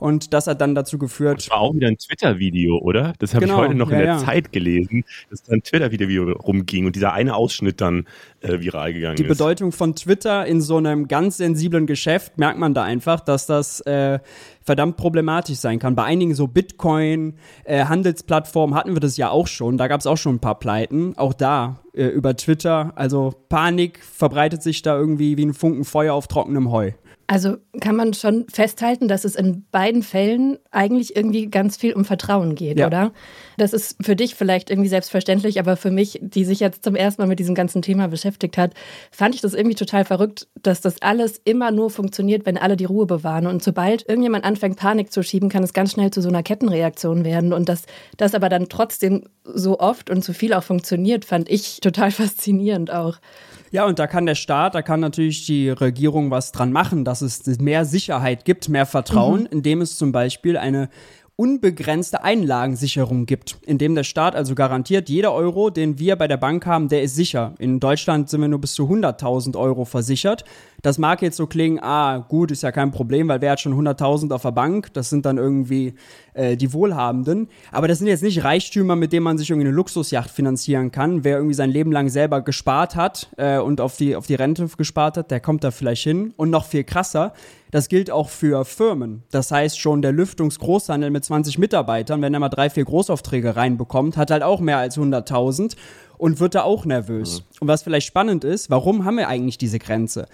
[0.06, 1.40] Und das hat dann dazu geführt.
[1.40, 3.14] Das war auch wieder ein Twitter-Video, oder?
[3.18, 4.20] Das habe genau, ich heute noch ja, in der ja.
[4.20, 8.06] Zeit gelesen, dass da ein Twitter-Video rumging und dieser eine Ausschnitt dann
[8.42, 9.30] äh, viral gegangen Die ist.
[9.30, 13.48] Die Bedeutung von Twitter in so einem ganz sensiblen Geschäft merkt man da einfach, dass
[13.48, 14.20] das äh,
[14.62, 15.96] verdammt problematisch sein kann.
[15.96, 19.80] Bei einigen so Bitcoin-Handelsplattformen äh, hatten wir das ja auch schon.
[19.80, 21.18] Da gab es auch schon ein paar Pleiten.
[21.18, 22.94] Auch da äh, über Twitter.
[22.96, 26.92] Also Panik verbreitet sich da irgendwie wie ein Funken Feuer auf trockenem Heu.
[27.28, 32.06] Also kann man schon festhalten, dass es in beiden Fällen eigentlich irgendwie ganz viel um
[32.06, 32.86] Vertrauen geht, ja.
[32.86, 33.14] oder?
[33.58, 37.24] Das ist für dich vielleicht irgendwie selbstverständlich, aber für mich, die sich jetzt zum ersten
[37.24, 38.74] Mal mit diesem ganzen Thema beschäftigt hat,
[39.10, 42.86] fand ich das irgendwie total verrückt, dass das alles immer nur funktioniert, wenn alle die
[42.86, 43.48] Ruhe bewahren.
[43.48, 47.26] Und sobald irgendjemand anfängt, Panik zu schieben, kann es ganz schnell zu so einer Kettenreaktion
[47.26, 47.54] werden.
[47.54, 47.84] Und dass
[48.18, 52.92] das aber dann trotzdem so oft und so viel auch funktioniert, fand ich total faszinierend
[52.92, 53.18] auch.
[53.72, 57.22] Ja, und da kann der Staat, da kann natürlich die Regierung was dran machen, dass
[57.22, 59.48] es mehr Sicherheit gibt, mehr Vertrauen, mhm.
[59.52, 60.90] indem es zum Beispiel eine
[61.38, 66.66] unbegrenzte Einlagensicherung gibt, indem der Staat also garantiert, jeder Euro, den wir bei der Bank
[66.66, 67.56] haben, der ist sicher.
[67.60, 70.46] In Deutschland sind wir nur bis zu 100.000 Euro versichert.
[70.86, 73.74] Das mag jetzt so klingen, ah, gut, ist ja kein Problem, weil wer hat schon
[73.74, 74.94] 100.000 auf der Bank?
[74.94, 75.96] Das sind dann irgendwie
[76.36, 77.48] äh, die Wohlhabenden.
[77.72, 81.24] Aber das sind jetzt nicht Reichtümer, mit denen man sich irgendwie eine Luxusjacht finanzieren kann.
[81.24, 84.68] Wer irgendwie sein Leben lang selber gespart hat äh, und auf die, auf die Rente
[84.78, 86.36] gespart hat, der kommt da vielleicht hin.
[86.38, 87.34] Und noch viel krasser,
[87.72, 89.24] das gilt auch für Firmen.
[89.32, 94.18] Das heißt schon, der Lüftungsgroßhandel mit 20 Mitarbeitern, wenn er mal drei, vier Großaufträge reinbekommt,
[94.18, 95.76] hat halt auch mehr als 100.000
[96.18, 97.40] und wird da auch nervös.
[97.42, 97.46] Mhm.
[97.62, 100.28] Und was vielleicht spannend ist, warum haben wir eigentlich diese Grenze?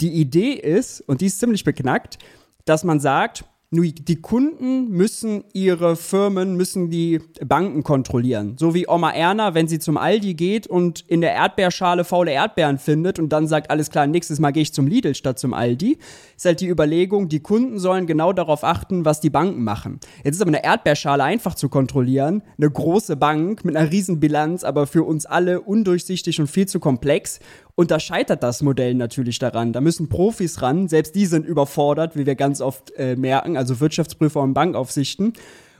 [0.00, 2.18] Die Idee ist, und die ist ziemlich beknackt,
[2.64, 8.56] dass man sagt, die Kunden müssen ihre Firmen, müssen die Banken kontrollieren.
[8.58, 12.78] So wie Oma Erna, wenn sie zum Aldi geht und in der Erdbeerschale faule Erdbeeren
[12.78, 15.98] findet und dann sagt, alles klar, nächstes Mal gehe ich zum Lidl statt zum Aldi,
[16.36, 19.98] ist halt die Überlegung, die Kunden sollen genau darauf achten, was die Banken machen.
[20.22, 24.62] Jetzt ist aber eine Erdbeerschale einfach zu kontrollieren, eine große Bank mit einer riesen Bilanz,
[24.62, 27.40] aber für uns alle undurchsichtig und viel zu komplex.
[27.76, 29.74] Und da scheitert das Modell natürlich daran.
[29.74, 33.80] Da müssen Profis ran, selbst die sind überfordert, wie wir ganz oft äh, merken, also
[33.80, 35.34] Wirtschaftsprüfer und Bankaufsichten.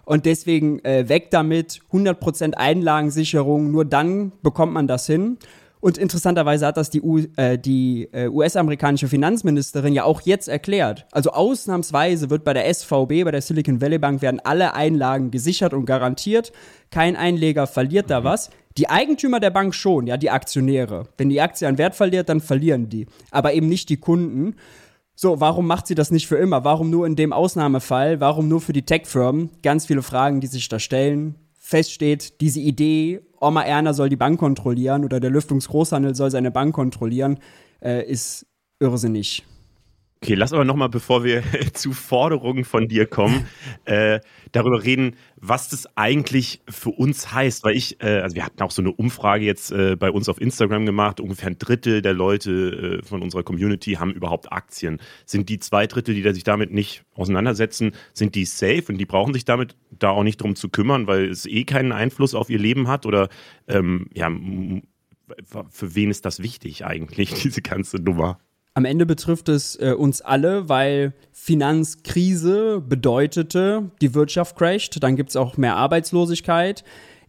[0.04, 5.38] Und deswegen äh, weg damit, 100% Einlagensicherung, nur dann bekommt man das hin.
[5.80, 7.00] Und interessanterweise hat das die,
[7.36, 11.06] äh, die äh, US-amerikanische Finanzministerin ja auch jetzt erklärt.
[11.12, 15.72] Also ausnahmsweise wird bei der SVB, bei der Silicon Valley Bank, werden alle Einlagen gesichert
[15.72, 16.52] und garantiert.
[16.90, 18.50] Kein Einleger verliert da was.
[18.78, 21.08] Die Eigentümer der Bank schon, ja, die Aktionäre.
[21.16, 23.06] Wenn die Aktie an Wert verliert, dann verlieren die.
[23.30, 24.56] Aber eben nicht die Kunden.
[25.14, 26.64] So, warum macht sie das nicht für immer?
[26.64, 28.20] Warum nur in dem Ausnahmefall?
[28.20, 29.48] Warum nur für die Tech-Firmen?
[29.62, 31.36] Ganz viele Fragen, die sich da stellen.
[31.58, 36.74] feststeht, diese Idee, Oma Erna soll die Bank kontrollieren oder der Lüftungsgroßhandel soll seine Bank
[36.74, 37.38] kontrollieren,
[37.82, 38.46] äh, ist
[38.78, 39.42] irrsinnig.
[40.26, 43.46] Okay, lass aber nochmal, bevor wir zu Forderungen von dir kommen,
[43.84, 44.18] äh,
[44.50, 47.62] darüber reden, was das eigentlich für uns heißt.
[47.62, 50.40] Weil ich, äh, also wir hatten auch so eine Umfrage jetzt äh, bei uns auf
[50.40, 51.20] Instagram gemacht.
[51.20, 54.98] Ungefähr ein Drittel der Leute äh, von unserer Community haben überhaupt Aktien.
[55.26, 59.32] Sind die zwei Drittel, die sich damit nicht auseinandersetzen, sind die safe und die brauchen
[59.32, 62.58] sich damit da auch nicht drum zu kümmern, weil es eh keinen Einfluss auf ihr
[62.58, 63.06] Leben hat?
[63.06, 63.28] Oder
[63.68, 64.28] ähm, ja,
[65.70, 68.40] für wen ist das wichtig eigentlich, diese ganze Nummer?
[68.76, 75.30] Am Ende betrifft es äh, uns alle, weil Finanzkrise bedeutete, die Wirtschaft crasht, dann gibt
[75.30, 76.84] es auch mehr Arbeitslosigkeit.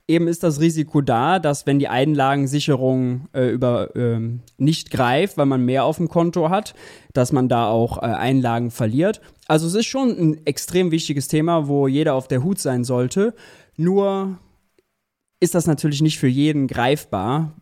[0.09, 4.19] Eben ist das Risiko da, dass wenn die Einlagensicherung äh, über, äh,
[4.57, 6.75] nicht greift, weil man mehr auf dem Konto hat,
[7.13, 9.21] dass man da auch äh, Einlagen verliert.
[9.47, 13.33] Also es ist schon ein extrem wichtiges Thema, wo jeder auf der Hut sein sollte.
[13.77, 14.37] Nur
[15.39, 17.53] ist das natürlich nicht für jeden greifbar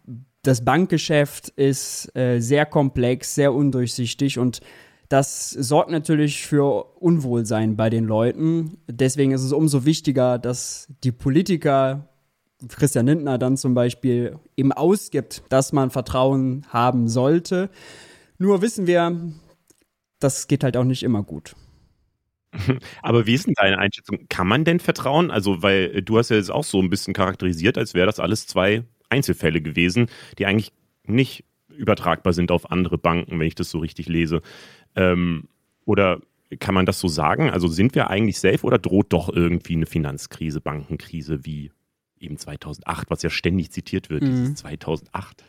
[0.48, 4.62] das Bankgeschäft ist äh, sehr komplex, sehr undurchsichtig und
[5.10, 8.78] das sorgt natürlich für Unwohlsein bei den Leuten.
[8.88, 12.10] Deswegen ist es umso wichtiger, dass die Politiker,
[12.70, 17.70] Christian Lindner dann zum Beispiel, eben ausgibt, dass man Vertrauen haben sollte.
[18.40, 19.32] Nur wissen wir,
[20.20, 21.56] das geht halt auch nicht immer gut.
[23.04, 24.26] Aber wie ist denn deine Einschätzung?
[24.30, 25.30] Kann man denn vertrauen?
[25.30, 28.48] Also, weil du hast ja jetzt auch so ein bisschen charakterisiert, als wäre das alles
[28.48, 30.72] zwei Einzelfälle gewesen, die eigentlich
[31.06, 34.42] nicht übertragbar sind auf andere Banken, wenn ich das so richtig lese.
[34.96, 35.48] Ähm,
[35.86, 36.22] oder
[36.60, 37.50] kann man das so sagen?
[37.50, 41.72] Also sind wir eigentlich safe oder droht doch irgendwie eine Finanzkrise, Bankenkrise wie
[42.20, 44.28] eben 2008, was ja ständig zitiert wird, mhm.
[44.28, 45.44] dieses 2008?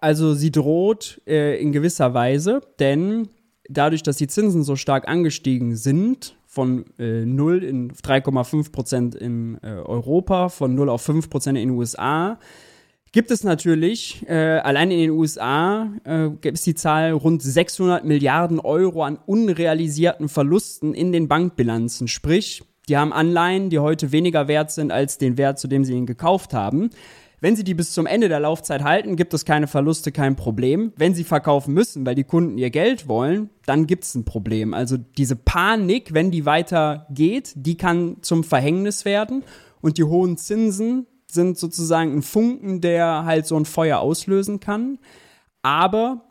[0.00, 3.28] Also sie droht äh, in gewisser Weise, denn
[3.68, 9.58] dadurch, dass die Zinsen so stark angestiegen sind, von äh, 0 in 3,5 Prozent in
[9.62, 12.40] äh, Europa, von 0 auf 5 Prozent in den USA.
[13.12, 18.04] Gibt es natürlich, äh, allein in den USA äh, gibt es die Zahl rund 600
[18.04, 22.08] Milliarden Euro an unrealisierten Verlusten in den Bankbilanzen.
[22.08, 25.92] Sprich, die haben Anleihen, die heute weniger wert sind als den Wert, zu dem sie
[25.92, 26.90] ihn gekauft haben.
[27.40, 30.92] Wenn Sie die bis zum Ende der Laufzeit halten, gibt es keine Verluste, kein Problem.
[30.96, 34.74] Wenn Sie verkaufen müssen, weil die Kunden ihr Geld wollen, dann gibt es ein Problem.
[34.74, 39.44] Also diese Panik, wenn die weiter geht, die kann zum Verhängnis werden.
[39.80, 44.98] Und die hohen Zinsen sind sozusagen ein Funken, der halt so ein Feuer auslösen kann.
[45.62, 46.24] Aber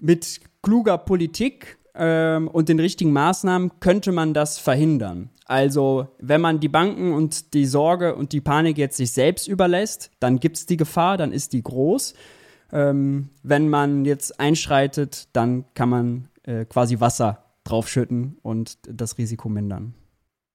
[0.00, 5.30] mit kluger Politik ähm, und den richtigen Maßnahmen könnte man das verhindern.
[5.50, 10.12] Also, wenn man die Banken und die Sorge und die Panik jetzt sich selbst überlässt,
[10.20, 12.14] dann gibt es die Gefahr, dann ist die groß.
[12.72, 19.48] Ähm, wenn man jetzt einschreitet, dann kann man äh, quasi Wasser draufschütten und das Risiko
[19.48, 19.94] mindern.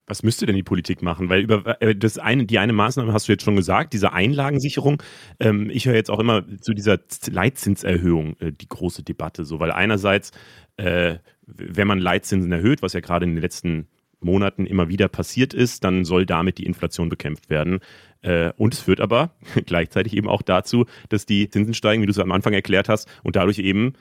[0.08, 1.28] Was müsste denn die Politik machen?
[1.28, 5.04] Weil über äh, das eine, die eine Maßnahme hast du jetzt schon gesagt, diese Einlagensicherung.
[5.42, 9.74] Ähm, ich höre jetzt auch immer zu dieser Leitzinserhöhung äh, die große Debatte, so weil
[9.74, 10.32] einerseits,
[10.78, 13.90] äh, wenn man Leitzinsen erhöht, was ja gerade in den letzten
[14.26, 17.80] Monaten immer wieder passiert ist, dann soll damit die Inflation bekämpft werden.
[18.22, 19.36] Äh, und es führt aber
[19.66, 23.08] gleichzeitig eben auch dazu, dass die Zinsen steigen, wie du es am Anfang erklärt hast,
[23.24, 23.94] und dadurch eben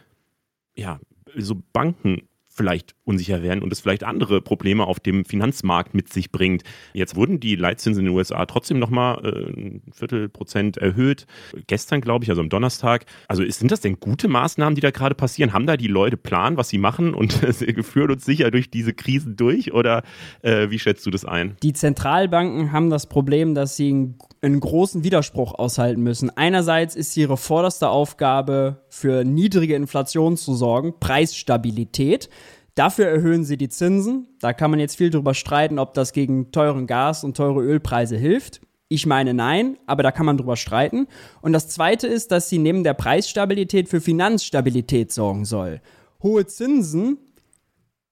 [0.75, 0.99] ja
[1.37, 6.31] so Banken vielleicht unsicher werden und es vielleicht andere Probleme auf dem Finanzmarkt mit sich
[6.31, 6.63] bringt.
[6.93, 11.27] Jetzt wurden die Leitzinsen in den USA trotzdem nochmal äh, ein Viertelprozent erhöht.
[11.67, 13.07] Gestern, glaube ich, also am Donnerstag.
[13.29, 15.53] Also sind das denn gute Maßnahmen, die da gerade passieren?
[15.53, 17.33] Haben da die Leute Plan, was sie machen und
[17.83, 19.75] führen uns sicher durch diese Krisen durch?
[19.75, 20.05] Oder
[20.43, 21.57] äh, wie schätzt du das ein?
[21.63, 26.31] Die Zentralbanken haben das Problem, dass sie einen, einen großen Widerspruch aushalten müssen.
[26.37, 32.29] Einerseits ist ihre vorderste Aufgabe, für niedrige Inflation zu sorgen, Preisstabilität.
[32.75, 34.29] Dafür erhöhen sie die Zinsen.
[34.41, 38.17] Da kann man jetzt viel drüber streiten, ob das gegen teuren Gas und teure Ölpreise
[38.17, 38.61] hilft.
[38.89, 41.07] Ich meine nein, aber da kann man drüber streiten.
[41.41, 45.81] Und das Zweite ist, dass sie neben der Preisstabilität für Finanzstabilität sorgen soll.
[46.23, 47.19] Hohe Zinsen,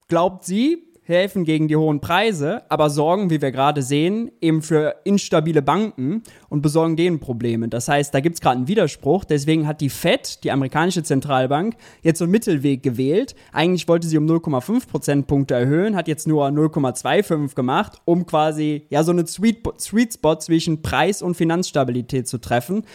[0.07, 4.95] glaubt sie, helfen gegen die hohen Preise, aber sorgen, wie wir gerade sehen, eben für
[5.03, 7.67] instabile Banken und besorgen denen Probleme.
[7.67, 9.25] Das heißt, da gibt es gerade einen Widerspruch.
[9.25, 13.35] Deswegen hat die Fed, die amerikanische Zentralbank, jetzt so einen Mittelweg gewählt.
[13.51, 19.03] Eigentlich wollte sie um 0,5 Prozentpunkte erhöhen, hat jetzt nur 0,25 gemacht, um quasi ja
[19.03, 22.85] so eine Sweet, Sweet Spot zwischen Preis und Finanzstabilität zu treffen.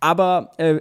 [0.00, 0.80] Aber äh,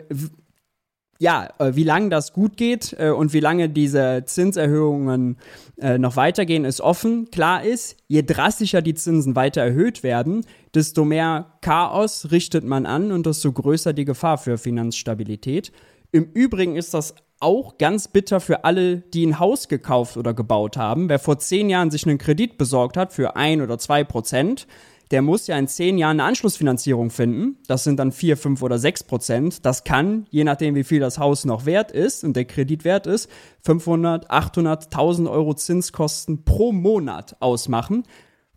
[1.22, 5.38] ja, äh, wie lange das gut geht äh, und wie lange diese Zinserhöhungen
[5.80, 7.30] äh, noch weitergehen, ist offen.
[7.30, 13.12] Klar ist, je drastischer die Zinsen weiter erhöht werden, desto mehr Chaos richtet man an
[13.12, 15.72] und desto größer die Gefahr für Finanzstabilität.
[16.12, 20.76] Im Übrigen ist das auch ganz bitter für alle, die ein Haus gekauft oder gebaut
[20.76, 21.08] haben.
[21.08, 24.66] Wer vor zehn Jahren sich einen Kredit besorgt hat für ein oder zwei Prozent,
[25.12, 27.58] der muss ja in zehn Jahren eine Anschlussfinanzierung finden.
[27.68, 29.66] Das sind dann vier, fünf oder sechs Prozent.
[29.66, 33.08] Das kann, je nachdem, wie viel das Haus noch wert ist und der Kredit wert
[33.08, 33.30] ist,
[33.62, 38.04] 500, 800, 1000 Euro Zinskosten pro Monat ausmachen.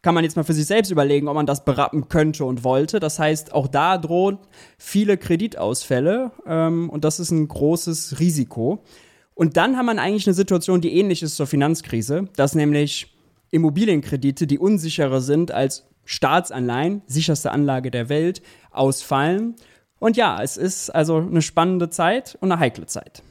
[0.01, 3.01] Kann man jetzt mal für sich selbst überlegen, ob man das berappen könnte und wollte.
[3.01, 4.39] Das heißt, auch da drohen
[4.79, 8.85] viele Kreditausfälle ähm, und das ist ein großes Risiko.
[9.35, 13.17] Und dann haben wir eigentlich eine Situation, die ähnlich ist zur Finanzkrise, dass nämlich
[13.51, 19.57] Immobilienkredite, die unsicherer sind als Staatsanleihen, sicherste Anlage der Welt, ausfallen.
[19.99, 23.23] Und ja, es ist also eine spannende Zeit und eine heikle Zeit.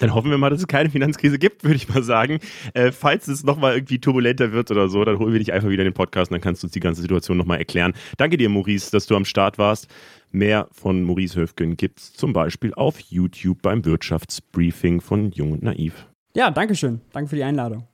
[0.00, 2.40] Dann hoffen wir mal, dass es keine Finanzkrise gibt, würde ich mal sagen.
[2.74, 5.82] Äh, falls es nochmal irgendwie turbulenter wird oder so, dann holen wir dich einfach wieder
[5.82, 7.92] in den Podcast und dann kannst du uns die ganze Situation nochmal erklären.
[8.16, 9.88] Danke dir, Maurice, dass du am Start warst.
[10.32, 15.62] Mehr von Maurice Höfgen gibt es zum Beispiel auf YouTube beim Wirtschaftsbriefing von Jung und
[15.62, 16.06] Naiv.
[16.34, 17.00] Ja, danke schön.
[17.12, 17.86] Danke für die Einladung.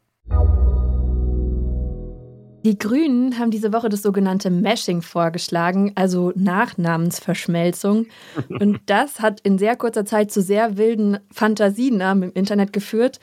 [2.67, 8.07] Die Grünen haben diese Woche das sogenannte Mashing vorgeschlagen, also Nachnamensverschmelzung.
[8.49, 13.21] Und das hat in sehr kurzer Zeit zu sehr wilden Fantasienamen im Internet geführt.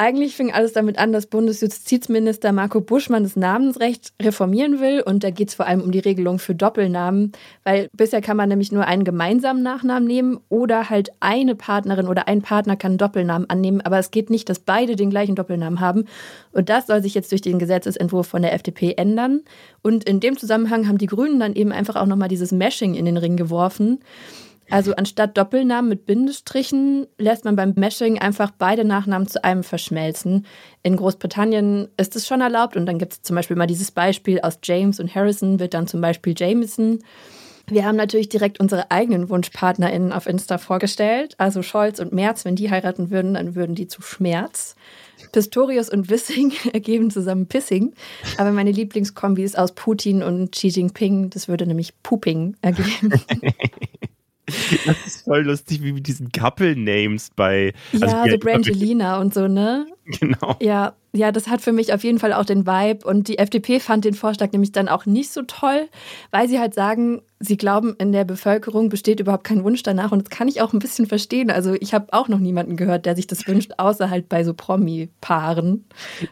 [0.00, 5.02] Eigentlich fing alles damit an, dass Bundesjustizminister Marco Buschmann das Namensrecht reformieren will.
[5.04, 7.32] Und da geht es vor allem um die Regelung für Doppelnamen,
[7.64, 12.28] weil bisher kann man nämlich nur einen gemeinsamen Nachnamen nehmen oder halt eine Partnerin oder
[12.28, 13.80] ein Partner kann einen Doppelnamen annehmen.
[13.80, 16.04] Aber es geht nicht, dass beide den gleichen Doppelnamen haben.
[16.52, 19.40] Und das soll sich jetzt durch den Gesetzesentwurf von der FDP ändern.
[19.82, 23.04] Und in dem Zusammenhang haben die Grünen dann eben einfach auch nochmal dieses Mashing in
[23.04, 23.98] den Ring geworfen.
[24.70, 30.46] Also anstatt Doppelnamen mit Bindestrichen lässt man beim Mashing einfach beide Nachnamen zu einem verschmelzen.
[30.82, 34.40] In Großbritannien ist es schon erlaubt und dann gibt es zum Beispiel mal dieses Beispiel
[34.40, 37.00] aus James und Harrison wird dann zum Beispiel Jameson.
[37.70, 41.34] Wir haben natürlich direkt unsere eigenen WunschpartnerInnen auf Insta vorgestellt.
[41.38, 44.74] Also Scholz und Merz, wenn die heiraten würden, dann würden die zu Schmerz.
[45.32, 47.92] Pistorius und Wissing ergeben zusammen Pissing.
[48.38, 51.30] Aber meine Lieblingskombi ist aus Putin und Xi Jinping.
[51.30, 53.12] Das würde nämlich Pooping ergeben.
[54.86, 57.74] Das ist voll lustig, wie mit diesen Couple-Names bei.
[57.92, 59.86] Ja, also so Brangelina und so, ne?
[60.20, 60.56] Genau.
[60.60, 63.06] Ja, ja, das hat für mich auf jeden Fall auch den Vibe.
[63.06, 65.88] Und die FDP fand den Vorschlag nämlich dann auch nicht so toll,
[66.30, 70.12] weil sie halt sagen, sie glauben, in der Bevölkerung besteht überhaupt kein Wunsch danach.
[70.12, 71.50] Und das kann ich auch ein bisschen verstehen.
[71.50, 74.54] Also ich habe auch noch niemanden gehört, der sich das wünscht, außer halt bei so
[74.54, 75.84] Promi-Paaren.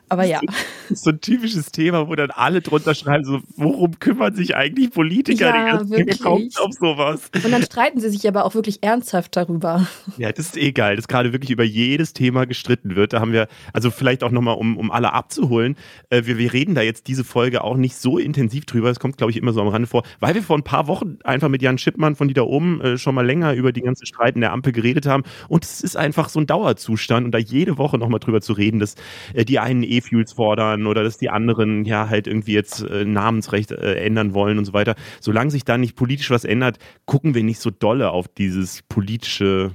[0.08, 0.40] Aber ja.
[0.90, 5.46] So ein typisches Thema, wo dann alle drunter schreiben, so, worum kümmern sich eigentlich Politiker?
[5.46, 6.20] Ja, die wirklich.
[6.20, 7.30] kommt auf sowas.
[7.32, 9.86] Und dann streiten sie sich aber auch wirklich ernsthaft darüber.
[10.18, 13.12] Ja, das ist eh geil, dass gerade wirklich über jedes Thema gestritten wird.
[13.12, 15.76] Da haben wir, also vielleicht auch nochmal, um, um alle abzuholen,
[16.10, 18.90] äh, wir, wir reden da jetzt diese Folge auch nicht so intensiv drüber.
[18.90, 21.18] Es kommt, glaube ich, immer so am Rande vor, weil wir vor ein paar Wochen
[21.24, 24.06] einfach mit Jan Schippmann von die da oben äh, schon mal länger über die ganzen
[24.06, 25.24] Streiten der Ampel geredet haben.
[25.48, 28.78] Und es ist einfach so ein Dauerzustand und da jede Woche nochmal drüber zu reden,
[28.80, 28.94] dass
[29.34, 33.72] äh, die einen E-Fuels fordern oder dass die anderen ja halt irgendwie jetzt äh, Namensrecht
[33.72, 34.94] äh, ändern wollen und so weiter.
[35.20, 39.72] Solange sich da nicht politisch was ändert, gucken wir nicht so dolle auf dieses politische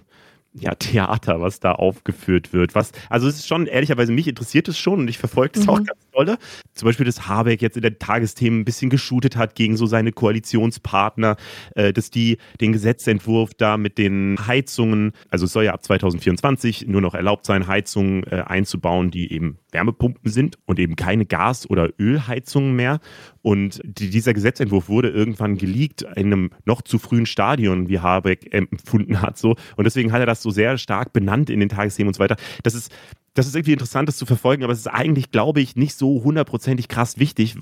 [0.54, 2.76] ja, Theater, was da aufgeführt wird.
[2.76, 5.70] Was, also es ist schon, ehrlicherweise, mich interessiert es schon und ich verfolge das mhm.
[5.70, 6.38] auch ganz dolle.
[6.74, 10.12] Zum Beispiel, dass Habeck jetzt in den Tagesthemen ein bisschen geshootet hat gegen so seine
[10.12, 11.38] Koalitionspartner,
[11.76, 16.88] äh, dass die den Gesetzentwurf da mit den Heizungen, also es soll ja ab 2024
[16.88, 21.70] nur noch erlaubt sein, Heizungen äh, einzubauen, die eben Wärmepumpen sind und eben keine Gas-
[21.70, 23.00] oder Ölheizungen mehr.
[23.42, 28.54] Und die, dieser Gesetzentwurf wurde irgendwann geleakt in einem noch zu frühen Stadion, wie Habeck
[28.54, 29.38] empfunden hat.
[29.38, 29.56] So.
[29.76, 32.38] Und deswegen hat er das so sehr stark benannt in den Tagesthemen und so weiter.
[32.64, 32.92] Das ist,
[33.34, 36.24] das ist irgendwie interessant, das zu verfolgen, aber es ist eigentlich, glaube ich, nicht so
[36.24, 37.56] hundertprozentig krass wichtig,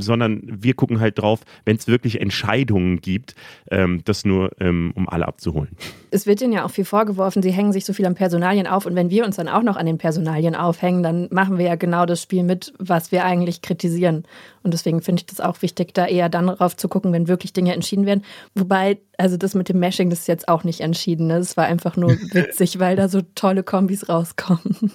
[0.00, 3.34] sondern wir gucken halt drauf, wenn es wirklich Entscheidungen gibt,
[3.70, 5.76] ähm, das nur, ähm, um alle abzuholen.
[6.10, 8.86] Es wird ihnen ja auch viel vorgeworfen, sie hängen sich so viel an Personalien auf
[8.86, 11.76] und wenn wir uns dann auch noch an den Personalien aufhängen, dann machen wir ja
[11.76, 14.24] genau das Spiel mit, was wir eigentlich kritisieren.
[14.62, 17.52] Und deswegen finde ich das auch wichtig, da eher dann drauf zu gucken, wenn wirklich
[17.52, 18.24] Dinge entschieden werden.
[18.54, 21.28] Wobei, also das mit dem Mashing, das ist jetzt auch nicht entschieden.
[21.28, 21.38] Ne?
[21.38, 24.92] Es war einfach nur witzig, weil da so tolle Kombis rauskommen.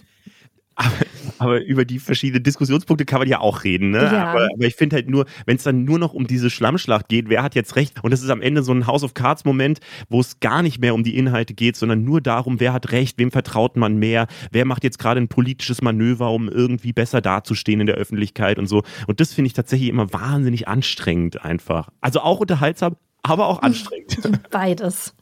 [0.75, 0.91] Aber,
[1.37, 3.91] aber, über die verschiedenen Diskussionspunkte kann man ja auch reden.
[3.91, 4.03] Ne?
[4.03, 4.27] Ja.
[4.27, 7.29] Aber, aber, ich finde halt nur, wenn es dann nur noch um diese Schlammschlacht geht,
[7.29, 8.03] wer hat jetzt recht?
[8.03, 10.79] Und das ist am Ende so ein House of Cards Moment, wo es gar nicht
[10.79, 14.27] mehr um die Inhalte geht, sondern nur darum, wer hat recht, wem vertraut man mehr,
[14.51, 18.67] wer macht jetzt gerade ein politisches Manöver, um irgendwie besser dazustehen in der Öffentlichkeit und
[18.67, 18.83] so.
[19.07, 21.89] Und das finde ich tatsächlich immer wahnsinnig anstrengend einfach.
[22.01, 24.17] Also auch unterhaltsam, aber auch anstrengend.
[24.51, 25.15] Beides.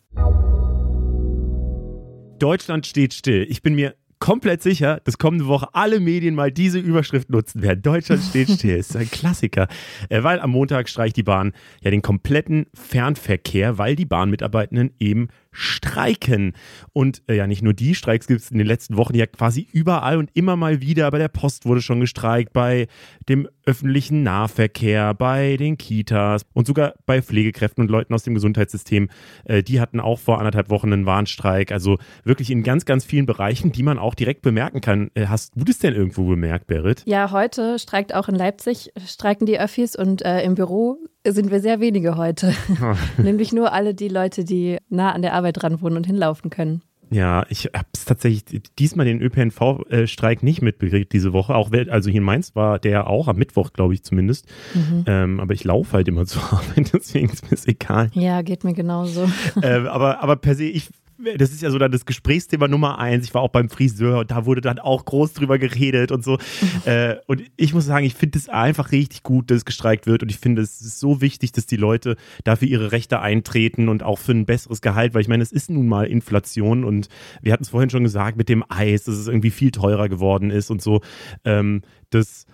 [2.40, 3.46] Deutschland steht still.
[3.50, 7.82] Ich bin mir komplett sicher, dass kommende Woche alle Medien mal diese Überschrift nutzen werden.
[7.82, 8.78] Deutschland steht still.
[8.78, 9.68] Ist ein Klassiker.
[10.08, 11.52] Äh, weil am Montag streicht die Bahn
[11.82, 16.54] ja den kompletten Fernverkehr, weil die Bahnmitarbeitenden eben streiken.
[16.94, 19.68] Und äh, ja, nicht nur die Streiks gibt es in den letzten Wochen ja quasi
[19.72, 21.10] überall und immer mal wieder.
[21.12, 22.88] Bei der Post wurde schon gestreikt, bei
[23.28, 29.10] dem öffentlichen Nahverkehr, bei den Kitas und sogar bei Pflegekräften und Leuten aus dem Gesundheitssystem.
[29.46, 31.72] Äh, die hatten auch vor anderthalb Wochen einen Warnstreik.
[31.72, 35.12] Also wirklich in ganz, ganz vielen Bereichen, die man auch direkt bemerken kann.
[35.14, 37.04] Äh, hast du das denn irgendwo bemerkt, Berit?
[37.06, 40.98] Ja, heute streikt auch in Leipzig, streiken die Öffis und äh, im Büro
[41.28, 42.54] sind wir sehr wenige heute.
[43.18, 46.82] Nämlich nur alle die Leute, die nah an der Arbeit dran wohnen und hinlaufen können.
[47.12, 51.56] Ja, ich habe es tatsächlich diesmal den ÖPNV-Streik nicht mitbekriegt diese Woche.
[51.56, 54.48] Auch also hier in Mainz war der auch am Mittwoch, glaube ich zumindest.
[54.74, 55.04] Mhm.
[55.08, 58.10] Ähm, aber ich laufe halt immer zur Arbeit, deswegen ist mir egal.
[58.14, 59.30] Ja, geht mir genauso.
[59.62, 60.90] Ähm, aber, aber per se, ich
[61.38, 63.26] das ist ja so dann das Gesprächsthema Nummer eins.
[63.26, 66.38] Ich war auch beim Friseur und da wurde dann auch groß drüber geredet und so.
[66.86, 70.30] äh, und ich muss sagen, ich finde es einfach richtig gut, dass gestreikt wird und
[70.30, 74.20] ich finde es ist so wichtig, dass die Leute dafür ihre Rechte eintreten und auch
[74.20, 77.10] für ein besseres Gehalt, weil ich meine, es ist nun mal Inflation und
[77.42, 80.50] wir hatten es vorhin schon gesagt mit dem Eis, dass es irgendwie viel teurer geworden
[80.50, 81.02] ist und so.
[81.46, 82.46] Ähm, das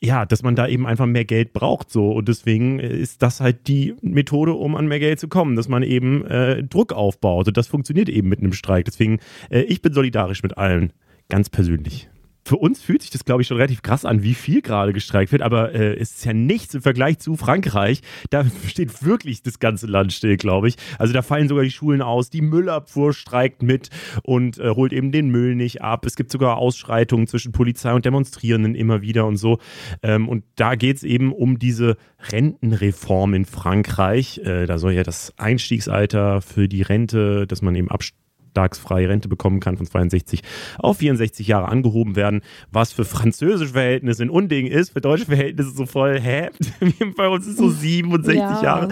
[0.00, 2.12] ja, dass man da eben einfach mehr Geld braucht so.
[2.12, 5.82] Und deswegen ist das halt die Methode, um an mehr Geld zu kommen, dass man
[5.82, 7.48] eben äh, Druck aufbaut.
[7.48, 8.84] Und das funktioniert eben mit einem Streik.
[8.84, 9.20] Deswegen,
[9.50, 10.92] äh, ich bin solidarisch mit allen,
[11.28, 12.08] ganz persönlich
[12.46, 15.32] für uns fühlt sich das, glaube ich, schon relativ krass an, wie viel gerade gestreikt
[15.32, 18.02] wird, aber äh, es ist ja nichts im Vergleich zu Frankreich.
[18.30, 20.76] Da steht wirklich das ganze Land still, glaube ich.
[20.96, 23.90] Also da fallen sogar die Schulen aus, die Müllabfuhr streikt mit
[24.22, 26.06] und äh, holt eben den Müll nicht ab.
[26.06, 29.58] Es gibt sogar Ausschreitungen zwischen Polizei und Demonstrierenden immer wieder und so.
[30.04, 31.96] Ähm, und da geht es eben um diese
[32.30, 34.38] Rentenreform in Frankreich.
[34.44, 38.25] Äh, da soll ja das Einstiegsalter für die Rente, dass man eben absteigt,
[38.56, 40.42] beitragsfreie Rente bekommen kann von 62
[40.78, 42.40] auf 64 Jahre angehoben werden,
[42.72, 46.50] was für französische Verhältnisse ein Unding ist, für deutsche Verhältnisse so voll, hä?
[47.16, 48.62] Bei uns ist so 67 ja.
[48.62, 48.88] Jahre.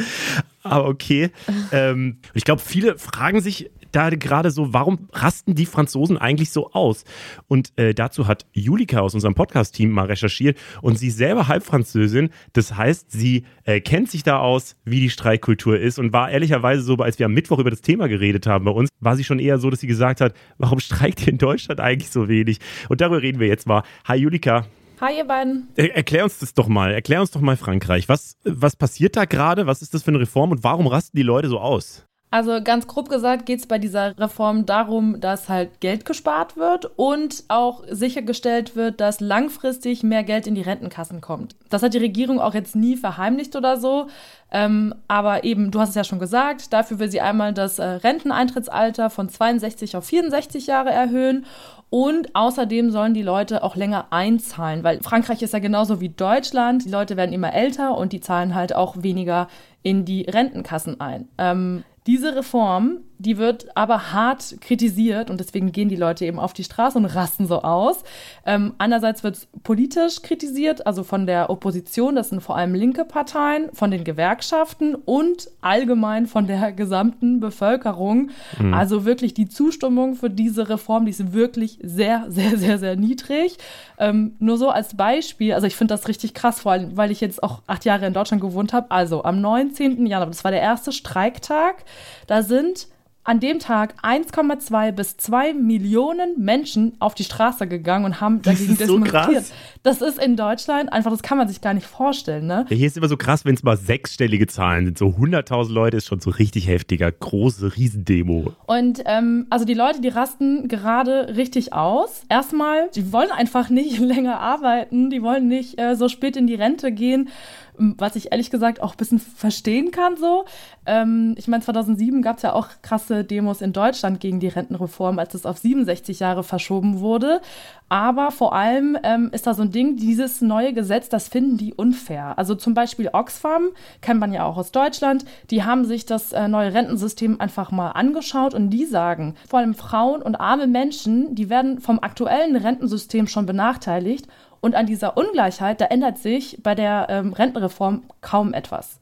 [0.63, 1.31] Aber okay.
[1.73, 6.73] ähm, ich glaube, viele fragen sich da gerade so, warum rasten die Franzosen eigentlich so
[6.73, 7.05] aus?
[7.49, 12.31] Und äh, dazu hat Julika aus unserem Podcast-Team mal recherchiert und sie ist selber Halbfranzösin.
[12.53, 16.83] Das heißt, sie äh, kennt sich da aus, wie die Streikkultur ist und war ehrlicherweise
[16.83, 19.39] so, als wir am Mittwoch über das Thema geredet haben bei uns, war sie schon
[19.39, 22.59] eher so, dass sie gesagt hat, warum streikt ihr in Deutschland eigentlich so wenig?
[22.89, 23.83] Und darüber reden wir jetzt mal.
[24.07, 24.67] Hi Julika.
[25.01, 25.69] Hi, ihr beiden.
[25.75, 26.93] Er, erklär uns das doch mal.
[26.93, 28.09] Erklär uns doch mal Frankreich.
[28.09, 29.67] Was, was passiert da gerade?
[29.67, 32.07] Was ist das für eine Reform und warum rasten die Leute so aus?
[32.35, 36.91] Also ganz grob gesagt geht es bei dieser Reform darum, dass halt Geld gespart wird
[36.97, 41.55] und auch sichergestellt wird, dass langfristig mehr Geld in die Rentenkassen kommt.
[41.71, 44.09] Das hat die Regierung auch jetzt nie verheimlicht oder so.
[44.51, 47.85] Ähm, aber eben, du hast es ja schon gesagt, dafür will sie einmal das äh,
[47.85, 51.47] Renteneintrittsalter von 62 auf 64 Jahre erhöhen
[51.89, 56.85] und außerdem sollen die Leute auch länger einzahlen, weil Frankreich ist ja genauso wie Deutschland.
[56.85, 59.47] Die Leute werden immer älter und die zahlen halt auch weniger
[59.85, 61.29] in die Rentenkassen ein.
[61.39, 66.53] Ähm, diese Reform die wird aber hart kritisiert und deswegen gehen die Leute eben auf
[66.53, 68.03] die Straße und rasten so aus.
[68.45, 73.05] Ähm, andererseits wird es politisch kritisiert, also von der Opposition, das sind vor allem linke
[73.05, 78.31] Parteien, von den Gewerkschaften und allgemein von der gesamten Bevölkerung.
[78.59, 78.75] Mhm.
[78.75, 83.59] Also wirklich die Zustimmung für diese Reform, die ist wirklich sehr, sehr, sehr, sehr niedrig.
[83.99, 87.21] Ähm, nur so als Beispiel, also ich finde das richtig krass, vor allem, weil ich
[87.21, 88.91] jetzt auch acht Jahre in Deutschland gewohnt habe.
[88.91, 90.07] Also am 19.
[90.07, 91.85] Januar, das war der erste Streiktag,
[92.27, 92.89] da sind
[93.25, 98.77] an dem Tag 1,2 bis 2 Millionen Menschen auf die Straße gegangen und haben dagegen
[98.77, 99.47] das demonstriert.
[99.47, 102.47] So das ist in Deutschland einfach, das kann man sich gar nicht vorstellen.
[102.47, 102.67] Ne?
[102.69, 104.99] Ja, hier ist immer so krass, wenn es mal sechsstellige Zahlen sind.
[104.99, 108.53] So 100.000 Leute ist schon so richtig heftiger, große Riesendemo.
[108.67, 112.25] Und ähm, also die Leute, die rasten gerade richtig aus.
[112.29, 116.55] Erstmal, die wollen einfach nicht länger arbeiten, die wollen nicht äh, so spät in die
[116.55, 117.31] Rente gehen
[117.77, 120.45] was ich ehrlich gesagt auch ein bisschen verstehen kann so.
[120.87, 125.19] Ähm, ich meine, 2007 gab es ja auch krasse Demos in Deutschland gegen die Rentenreform,
[125.19, 127.41] als es auf 67 Jahre verschoben wurde.
[127.89, 131.75] Aber vor allem ähm, ist da so ein Ding, dieses neue Gesetz, das finden die
[131.75, 132.39] unfair.
[132.39, 133.69] Also zum Beispiel Oxfam,
[134.01, 137.91] kennt man ja auch aus Deutschland, die haben sich das äh, neue Rentensystem einfach mal
[137.91, 143.27] angeschaut und die sagen, vor allem Frauen und arme Menschen, die werden vom aktuellen Rentensystem
[143.27, 144.27] schon benachteiligt
[144.65, 148.99] und an dieser Ungleichheit, da ändert sich bei der ähm, Rentenreform kaum etwas.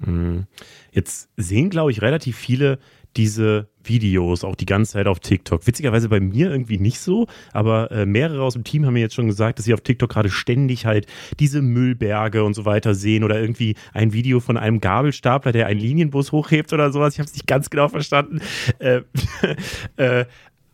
[0.00, 0.46] Mhm.
[0.92, 2.78] Jetzt sehen, glaube ich, relativ viele
[3.16, 5.66] diese Videos auch die ganze Zeit auf TikTok.
[5.66, 9.14] Witzigerweise bei mir irgendwie nicht so, aber äh, mehrere aus dem Team haben mir jetzt
[9.14, 11.06] schon gesagt, dass sie auf TikTok gerade ständig halt
[11.40, 15.80] diese Müllberge und so weiter sehen oder irgendwie ein Video von einem Gabelstapler, der einen
[15.80, 17.14] Linienbus hochhebt oder sowas.
[17.14, 18.40] Ich habe es nicht ganz genau verstanden.
[18.78, 19.00] Äh,
[19.96, 20.26] äh,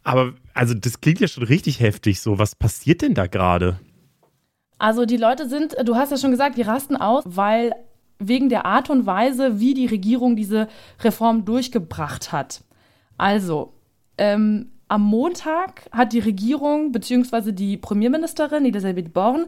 [0.03, 2.41] aber also das klingt ja schon richtig heftig so.
[2.41, 3.79] Was passiert denn da gerade?
[4.79, 7.75] Also die Leute sind, du hast ja schon gesagt, die rasten aus, weil
[8.19, 10.69] wegen der Art und Weise, wie die Regierung diese
[11.03, 12.63] Reform durchgebracht hat.
[13.17, 13.73] Also,
[14.19, 17.53] ähm, am Montag hat die Regierung bzw.
[17.53, 19.47] die Premierministerin Elisabeth Born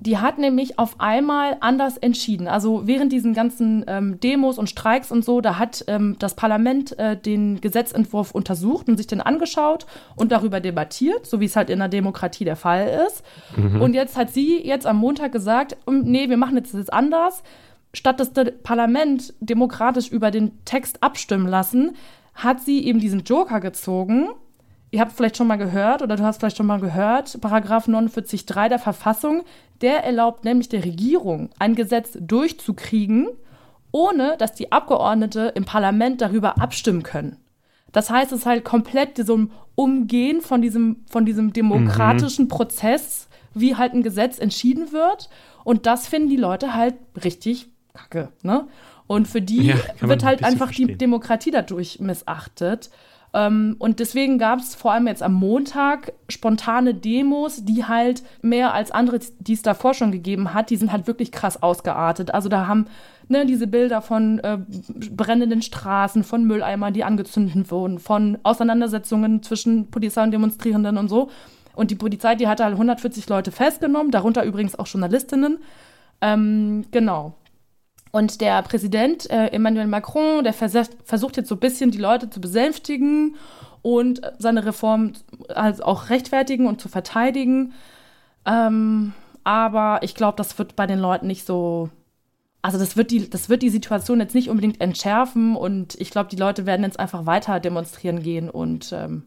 [0.00, 2.46] die hat nämlich auf einmal anders entschieden.
[2.46, 6.96] Also während diesen ganzen ähm, Demos und Streiks und so, da hat ähm, das Parlament
[7.00, 11.68] äh, den Gesetzentwurf untersucht und sich den angeschaut und darüber debattiert, so wie es halt
[11.68, 13.24] in der Demokratie der Fall ist.
[13.56, 13.82] Mhm.
[13.82, 17.42] Und jetzt hat sie jetzt am Montag gesagt, hm, nee, wir machen jetzt das anders.
[17.92, 21.96] Statt dass das Parlament demokratisch über den Text abstimmen lassen,
[22.34, 24.28] hat sie eben diesen Joker gezogen
[24.90, 28.68] Ihr habt vielleicht schon mal gehört oder du hast vielleicht schon mal gehört, Paragraph 49.3
[28.68, 29.42] der Verfassung,
[29.82, 33.28] der erlaubt nämlich der Regierung, ein Gesetz durchzukriegen,
[33.92, 37.36] ohne dass die Abgeordnete im Parlament darüber abstimmen können.
[37.92, 42.48] Das heißt, es ist halt komplett so ein Umgehen von diesem, von diesem demokratischen mhm.
[42.48, 45.30] Prozess, wie halt ein Gesetz entschieden wird.
[45.64, 48.30] Und das finden die Leute halt richtig kacke.
[48.42, 48.66] Ne?
[49.06, 50.88] Und für die ja, wird halt ein einfach verstehen.
[50.88, 52.90] die Demokratie dadurch missachtet.
[53.34, 58.72] Ähm, und deswegen gab es vor allem jetzt am Montag spontane Demos, die halt mehr
[58.72, 62.32] als andere, die es davor schon gegeben hat, die sind halt wirklich krass ausgeartet.
[62.32, 62.86] Also da haben
[63.28, 64.58] ne, diese Bilder von äh,
[65.10, 71.30] brennenden Straßen, von Mülleimern, die angezündet wurden, von Auseinandersetzungen zwischen Polizei und Demonstrierenden und so.
[71.74, 75.58] Und die Polizei, die hatte halt 140 Leute festgenommen, darunter übrigens auch Journalistinnen.
[76.20, 77.34] Ähm, genau.
[78.10, 82.30] Und der Präsident äh, Emmanuel Macron, der vers versucht jetzt so ein bisschen die Leute
[82.30, 83.36] zu besänftigen
[83.82, 85.12] und seine Reform
[85.48, 87.72] also auch rechtfertigen und zu verteidigen.
[88.46, 89.12] Ähm,
[89.44, 91.90] aber ich glaube, das wird bei den Leuten nicht so.
[92.60, 96.28] Also das wird, die, das wird die Situation jetzt nicht unbedingt entschärfen und ich glaube,
[96.28, 99.22] die Leute werden jetzt einfach weiter demonstrieren gehen und ähm,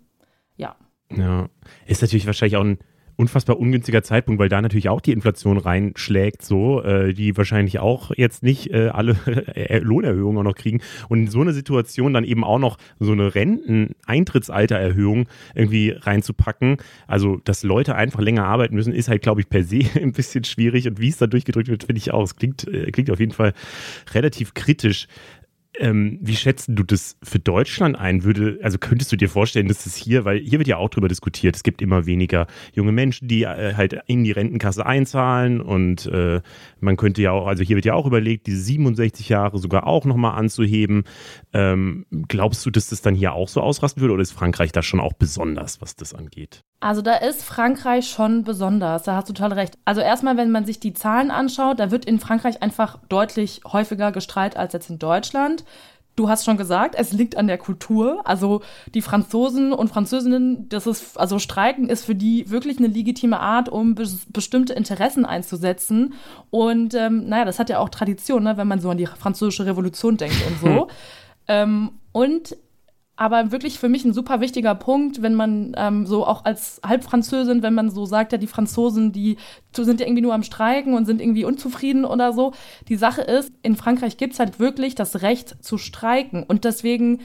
[0.57, 0.75] ja.
[1.15, 1.47] Ja,
[1.85, 2.77] ist natürlich wahrscheinlich auch ein
[3.21, 8.11] unfassbar ungünstiger Zeitpunkt, weil da natürlich auch die Inflation reinschlägt, so, äh, die wahrscheinlich auch
[8.17, 9.15] jetzt nicht äh, alle
[9.81, 10.81] Lohnerhöhungen auch noch kriegen.
[11.07, 17.39] Und in so eine Situation dann eben auch noch so eine Renteneintrittsaltererhöhung irgendwie reinzupacken, also
[17.43, 20.87] dass Leute einfach länger arbeiten müssen, ist halt, glaube ich, per se ein bisschen schwierig.
[20.87, 22.23] Und wie es da durchgedrückt wird, finde ich auch.
[22.23, 23.53] Es klingt, äh, klingt auf jeden Fall
[24.13, 25.07] relativ kritisch.
[25.81, 28.23] Ähm, wie schätzt du das für Deutschland ein?
[28.23, 31.07] Würde, also könntest du dir vorstellen, dass das hier, weil hier wird ja auch drüber
[31.07, 36.05] diskutiert, es gibt immer weniger junge Menschen, die äh, halt in die Rentenkasse einzahlen und
[36.05, 36.41] äh,
[36.81, 40.05] man könnte ja auch, also hier wird ja auch überlegt, diese 67 Jahre sogar auch
[40.05, 41.03] nochmal anzuheben.
[41.51, 44.83] Ähm, glaubst du, dass das dann hier auch so ausrasten würde oder ist Frankreich da
[44.83, 46.63] schon auch besonders, was das angeht?
[46.81, 49.77] Also da ist Frankreich schon besonders, da hast du total recht.
[49.85, 54.11] Also erstmal, wenn man sich die Zahlen anschaut, da wird in Frankreich einfach deutlich häufiger
[54.11, 55.63] gestreit als jetzt in Deutschland.
[56.15, 58.21] Du hast schon gesagt, es liegt an der Kultur.
[58.25, 58.63] Also
[58.95, 63.69] die Franzosen und Französinnen, das ist, also Streiken ist für die wirklich eine legitime Art,
[63.69, 66.15] um be bestimmte Interessen einzusetzen.
[66.49, 69.67] Und ähm, naja, das hat ja auch Tradition, ne, wenn man so an die französische
[69.67, 70.87] Revolution denkt und so.
[71.47, 72.57] ähm, und
[73.21, 77.61] aber wirklich für mich ein super wichtiger Punkt, wenn man ähm, so auch als Halbfranzösin,
[77.61, 79.37] wenn man so sagt, ja, die Franzosen, die
[79.75, 82.53] sind ja irgendwie nur am Streiken und sind irgendwie unzufrieden oder so.
[82.87, 86.41] Die Sache ist, in Frankreich gibt es halt wirklich das Recht zu streiken.
[86.41, 87.19] Und deswegen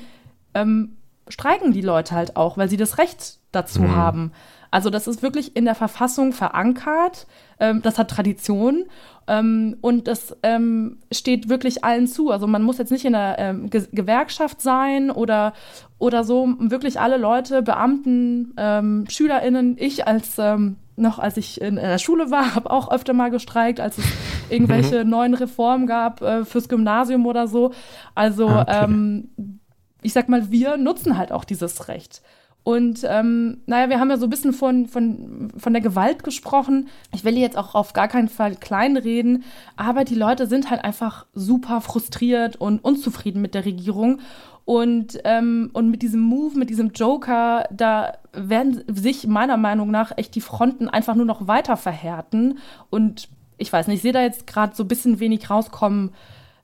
[0.53, 3.97] ähm, streiken die Leute halt auch, weil sie das Recht dazu mhm.
[3.97, 4.33] haben.
[4.77, 7.27] Also das ist wirklich in der Verfassung verankert.
[7.59, 8.85] Ähm, das hat Tradition.
[9.27, 12.31] Ähm, und das ähm, steht wirklich allen zu.
[12.31, 15.55] Also man muss jetzt nicht in der ähm, Ge Gewerkschaft sein oder,
[15.99, 16.47] oder so.
[16.59, 22.31] Wirklich alle Leute, Beamten, ähm, SchülerInnen, ich als ähm, noch als ich in, der Schule
[22.31, 24.05] war, habe auch öfter mal gestreikt, als es
[24.51, 25.11] irgendwelche mhm.
[25.11, 27.73] neuen Reformen gab äh, fürs Gymnasium oder so.
[28.15, 28.85] Also ah, okay.
[28.85, 29.61] ähm,
[30.03, 32.21] ich sag mal, wir nutzen halt auch dieses Recht.
[32.67, 36.89] Und ähm, naja, wir haben ja so ein bisschen von, von, von der Gewalt gesprochen.
[37.15, 39.45] Ich will jetzt auch auf gar keinen Fall kleinreden,
[39.77, 44.19] aber die Leute sind halt einfach super frustriert und unzufrieden mit der Regierung.
[44.65, 50.11] Und, ähm, und mit diesem Move, mit diesem Joker, da werden sich meiner Meinung nach
[50.17, 52.59] echt die Fronten einfach nur noch weiter verhärten.
[52.91, 56.11] Und ich weiß nicht, ich sehe da jetzt gerade so ein bisschen wenig rauskommen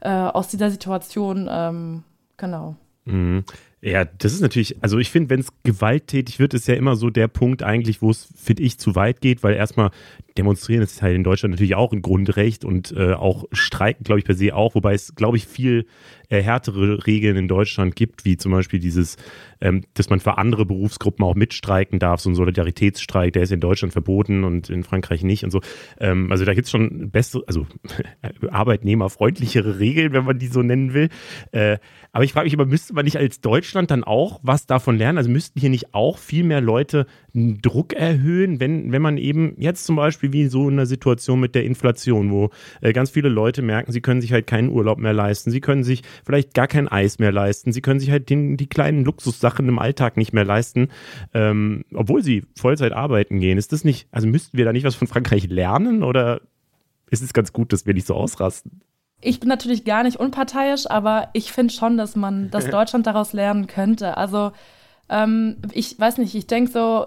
[0.01, 1.49] äh, aus dieser Situation.
[1.49, 2.03] Ähm,
[2.39, 2.75] genau.
[3.05, 3.45] Mhm.
[3.85, 7.11] Ja, das ist natürlich, also ich finde, wenn es gewalttätig wird, ist ja immer so
[7.11, 9.91] der Punkt eigentlich, wo es, finde ich, zu weit geht, weil erstmal
[10.39, 14.25] demonstrieren ist halt in Deutschland natürlich auch ein Grundrecht und äh, auch streiken, glaube ich,
[14.25, 15.87] per se auch, wobei es, glaube ich, viel
[16.29, 19.17] äh, härtere Regeln in Deutschland gibt, wie zum Beispiel dieses,
[19.61, 23.61] ähm, dass man für andere Berufsgruppen auch mitstreiken darf, so ein Solidaritätsstreik, der ist in
[23.61, 25.61] Deutschland verboten und in Frankreich nicht und so.
[26.01, 27.67] Ähm, also da gibt es schon bessere, also
[28.51, 31.11] arbeitnehmerfreundlichere Regeln, wenn man die so nennen will.
[31.53, 31.79] Äh,
[32.13, 35.19] aber ich frage mich immer, müsste man nicht als Deutschland dann auch was davon lernen?
[35.19, 39.87] Also müssten hier nicht auch viel mehr Leute Druck erhöhen, wenn, wenn man eben jetzt
[39.87, 42.51] zum Beispiel wie so in einer Situation mit der Inflation, wo
[42.83, 45.83] äh, ganz viele Leute merken, sie können sich halt keinen Urlaub mehr leisten, sie können
[45.83, 49.67] sich vielleicht gar kein Eis mehr leisten, sie können sich halt den, die kleinen Luxussachen
[49.69, 50.89] im Alltag nicht mehr leisten,
[51.33, 53.57] ähm, obwohl sie Vollzeit arbeiten gehen.
[53.57, 56.43] Ist das nicht, also müssten wir da nicht was von Frankreich lernen oder
[57.11, 58.83] ist es ganz gut, dass wir nicht so ausrasten?
[59.23, 63.33] Ich bin natürlich gar nicht unparteiisch, aber ich finde schon, dass man, dass Deutschland daraus
[63.33, 64.17] lernen könnte.
[64.19, 64.53] Also
[65.13, 67.07] ähm, ich weiß nicht, ich denke so,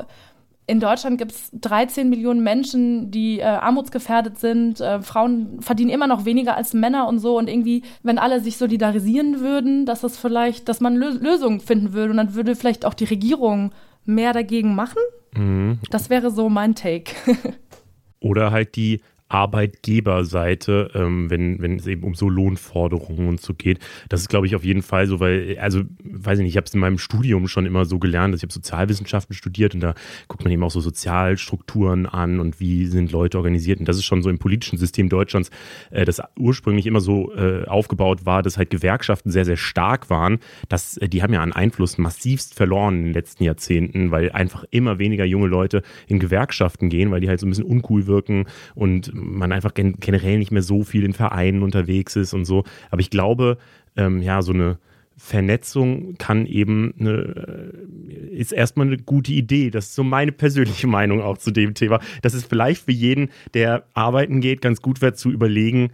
[0.68, 4.82] in Deutschland gibt es 13 Millionen Menschen, die äh, armutsgefährdet sind.
[4.82, 7.38] Äh, Frauen verdienen immer noch weniger als Männer und so.
[7.38, 11.94] Und irgendwie, wenn alle sich solidarisieren würden, dass das vielleicht, dass man Lö Lösungen finden
[11.94, 13.72] würde und dann würde vielleicht auch die Regierung
[14.06, 15.02] mehr dagegen machen.
[15.36, 15.80] Mhm.
[15.92, 17.12] Das wäre so mein Take.
[18.20, 23.80] Oder halt die Arbeitgeberseite, ähm, wenn, wenn es eben um so Lohnforderungen und so geht.
[24.08, 26.68] Das ist, glaube ich, auf jeden Fall so, weil, also, weiß ich nicht, ich habe
[26.68, 29.96] es in meinem Studium schon immer so gelernt, dass ich habe Sozialwissenschaften studiert und da
[30.28, 33.80] guckt man eben auch so Sozialstrukturen an und wie sind Leute organisiert.
[33.80, 35.50] Und das ist schon so im politischen System Deutschlands,
[35.90, 40.38] äh, das ursprünglich immer so äh, aufgebaut war, dass halt Gewerkschaften sehr, sehr stark waren.
[40.70, 44.66] Das, äh, die haben ja an Einfluss massivst verloren in den letzten Jahrzehnten, weil einfach
[44.70, 48.46] immer weniger junge Leute in Gewerkschaften gehen, weil die halt so ein bisschen uncool wirken
[48.76, 52.64] und man einfach gen generell nicht mehr so viel in Vereinen unterwegs ist und so.
[52.92, 53.58] Aber ich glaube,
[53.96, 54.78] ähm, ja, so eine
[55.18, 57.74] Vernetzung kann eben eine,
[58.12, 59.70] äh, ist erstmal eine gute Idee.
[59.70, 62.00] Das ist so meine persönliche Meinung auch zu dem Thema.
[62.22, 65.92] Das ist vielleicht für jeden, der arbeiten geht, ganz gut wäre zu überlegen,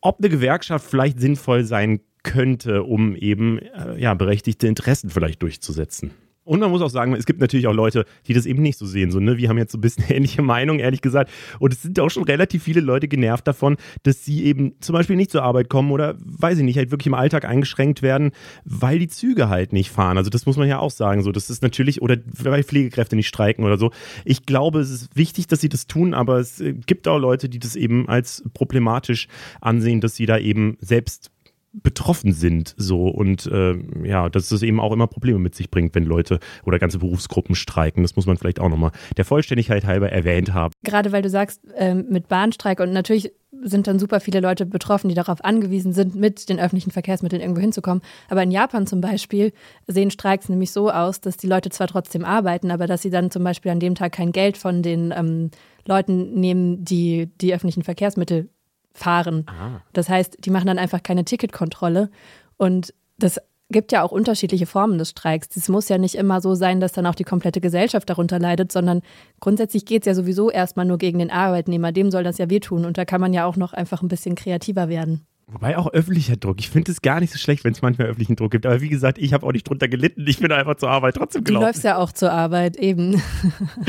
[0.00, 6.12] ob eine Gewerkschaft vielleicht sinnvoll sein könnte, um eben äh, ja, berechtigte Interessen vielleicht durchzusetzen.
[6.44, 8.84] Und man muss auch sagen, es gibt natürlich auch Leute, die das eben nicht so
[8.84, 9.10] sehen.
[9.10, 9.36] So, ne?
[9.36, 11.30] Wir haben jetzt so ein bisschen ähnliche Meinung, ehrlich gesagt.
[11.58, 15.16] Und es sind auch schon relativ viele Leute genervt davon, dass sie eben zum Beispiel
[15.16, 18.32] nicht zur Arbeit kommen oder, weiß ich nicht, halt wirklich im Alltag eingeschränkt werden,
[18.64, 20.18] weil die Züge halt nicht fahren.
[20.18, 21.22] Also das muss man ja auch sagen.
[21.22, 23.90] So, das ist natürlich, oder weil Pflegekräfte nicht streiken oder so.
[24.24, 27.58] Ich glaube, es ist wichtig, dass sie das tun, aber es gibt auch Leute, die
[27.58, 29.28] das eben als problematisch
[29.60, 31.31] ansehen, dass sie da eben selbst
[31.72, 35.94] betroffen sind so und äh, ja, dass es eben auch immer Probleme mit sich bringt,
[35.94, 38.02] wenn Leute oder ganze Berufsgruppen streiken.
[38.02, 40.72] Das muss man vielleicht auch nochmal der Vollständigkeit halber erwähnt haben.
[40.84, 45.08] Gerade weil du sagst, ähm, mit Bahnstreik und natürlich sind dann super viele Leute betroffen,
[45.08, 48.02] die darauf angewiesen sind, mit den öffentlichen Verkehrsmitteln irgendwo hinzukommen.
[48.28, 49.52] Aber in Japan zum Beispiel
[49.86, 53.30] sehen Streiks nämlich so aus, dass die Leute zwar trotzdem arbeiten, aber dass sie dann
[53.30, 55.50] zum Beispiel an dem Tag kein Geld von den ähm,
[55.86, 58.48] Leuten nehmen, die die öffentlichen Verkehrsmittel
[58.92, 59.44] fahren.
[59.46, 59.82] Aha.
[59.92, 62.10] Das heißt, die machen dann einfach keine Ticketkontrolle.
[62.56, 63.40] Und das
[63.70, 65.56] gibt ja auch unterschiedliche Formen des Streiks.
[65.56, 68.70] Es muss ja nicht immer so sein, dass dann auch die komplette Gesellschaft darunter leidet,
[68.70, 69.00] sondern
[69.40, 71.90] grundsätzlich geht es ja sowieso erstmal nur gegen den Arbeitnehmer.
[71.90, 72.84] Dem soll das ja wehtun.
[72.84, 75.26] Und da kann man ja auch noch einfach ein bisschen kreativer werden.
[75.52, 76.60] Wobei auch öffentlicher Druck.
[76.60, 78.64] Ich finde es gar nicht so schlecht, wenn es manchmal öffentlichen Druck gibt.
[78.64, 80.24] Aber wie gesagt, ich habe auch nicht drunter gelitten.
[80.26, 81.62] Ich bin einfach zur Arbeit trotzdem gelaufen.
[81.62, 83.22] Du läufst ja auch zur Arbeit, eben.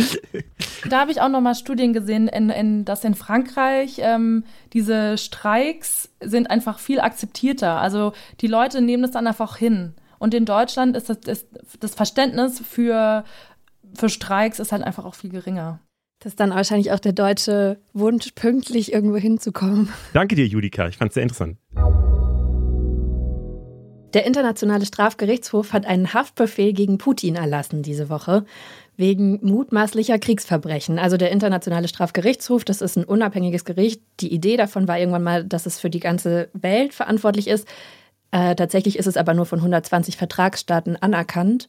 [0.90, 4.44] da habe ich auch nochmal Studien gesehen, in, in, dass in Frankreich ähm,
[4.74, 7.80] diese Streiks sind einfach viel akzeptierter.
[7.80, 8.12] Also
[8.42, 9.94] die Leute nehmen das dann einfach hin.
[10.20, 11.48] Und in Deutschland ist das, ist
[11.80, 13.24] das Verständnis für,
[13.94, 15.80] für Streiks ist halt einfach auch viel geringer.
[16.24, 19.90] Das ist dann wahrscheinlich auch der deutsche Wunsch, pünktlich irgendwo hinzukommen.
[20.14, 20.88] Danke dir, Judika.
[20.88, 21.58] Ich fand es sehr interessant.
[24.14, 28.46] Der Internationale Strafgerichtshof hat einen Haftbefehl gegen Putin erlassen diese Woche
[28.96, 30.98] wegen mutmaßlicher Kriegsverbrechen.
[30.98, 34.02] Also der Internationale Strafgerichtshof, das ist ein unabhängiges Gericht.
[34.22, 37.68] Die Idee davon war irgendwann mal, dass es für die ganze Welt verantwortlich ist.
[38.32, 41.68] Äh, tatsächlich ist es aber nur von 120 Vertragsstaaten anerkannt.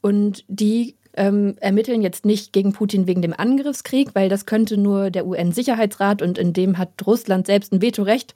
[0.00, 5.10] Und die ähm, ermitteln jetzt nicht gegen Putin wegen dem Angriffskrieg, weil das könnte nur
[5.10, 8.34] der UN-Sicherheitsrat und in dem hat Russland selbst ein Vetorecht.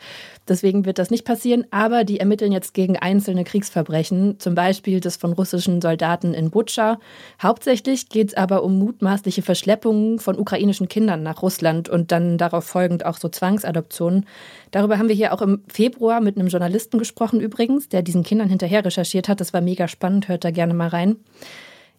[0.49, 1.64] Deswegen wird das nicht passieren.
[1.70, 6.99] Aber die ermitteln jetzt gegen einzelne Kriegsverbrechen, zum Beispiel das von russischen Soldaten in Butscha.
[7.43, 12.64] Hauptsächlich geht es aber um mutmaßliche Verschleppungen von ukrainischen Kindern nach Russland und dann darauf
[12.64, 14.27] folgend auch so Zwangsadoptionen.
[14.72, 18.49] Darüber haben wir hier auch im Februar mit einem Journalisten gesprochen übrigens, der diesen Kindern
[18.49, 19.41] hinterher recherchiert hat.
[19.41, 21.16] Das war mega spannend, hört da gerne mal rein.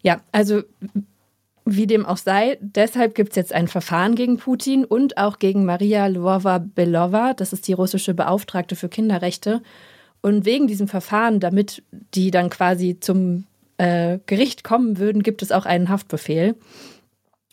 [0.06, 0.62] Ja, also
[1.66, 5.66] wie dem auch sei, deshalb gibt es jetzt ein Verfahren gegen Putin und auch gegen
[5.66, 9.64] Maria Lvova-Belova, das ist die russische Beauftragte für Kinderrechte.
[10.22, 11.82] Und wegen diesem Verfahren, damit
[12.14, 13.46] die dann quasi zum
[13.78, 16.54] äh, Gericht kommen würden, gibt es auch einen Haftbefehl.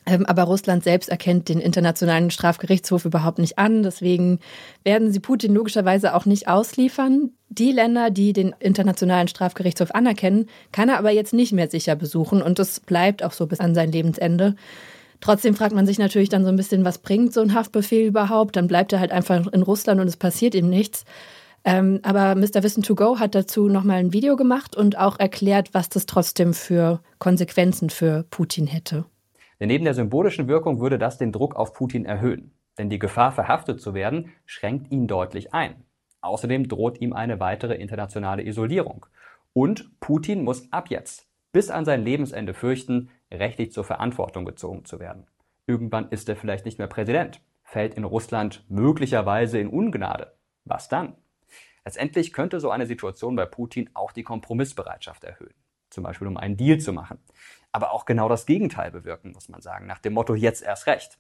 [0.05, 3.82] Ähm, aber Russland selbst erkennt den Internationalen Strafgerichtshof überhaupt nicht an.
[3.82, 4.40] Deswegen
[4.84, 7.30] werden sie Putin logischerweise auch nicht ausliefern.
[7.48, 12.42] Die Länder, die den Internationalen Strafgerichtshof anerkennen, kann er aber jetzt nicht mehr sicher besuchen.
[12.42, 14.57] Und das bleibt auch so bis an sein Lebensende.
[15.20, 18.57] Trotzdem fragt man sich natürlich dann so ein bisschen, was bringt so ein Haftbefehl überhaupt?
[18.57, 21.05] Dann bleibt er halt einfach in Russland und es passiert ihm nichts.
[21.64, 22.64] Ähm, aber Mr.
[22.64, 26.55] Wissen to Go hat dazu nochmal ein Video gemacht und auch erklärt, was das trotzdem
[26.55, 29.05] für Konsequenzen für Putin hätte.
[29.62, 32.52] Denn neben der symbolischen Wirkung würde das den Druck auf Putin erhöhen.
[32.78, 35.84] Denn die Gefahr, verhaftet zu werden, schränkt ihn deutlich ein.
[36.20, 39.06] Außerdem droht ihm eine weitere internationale Isolierung.
[39.52, 44.98] Und Putin muss ab jetzt bis an sein Lebensende fürchten, rechtlich zur Verantwortung gezogen zu
[44.98, 45.28] werden.
[45.68, 50.32] Irgendwann ist er vielleicht nicht mehr Präsident, fällt in Russland möglicherweise in Ungnade.
[50.64, 51.14] Was dann?
[51.84, 55.54] Letztendlich könnte so eine Situation bei Putin auch die Kompromissbereitschaft erhöhen,
[55.88, 57.20] zum Beispiel um einen Deal zu machen.
[57.73, 61.18] Aber auch genau das Gegenteil bewirken, muss man sagen, nach dem Motto jetzt erst recht.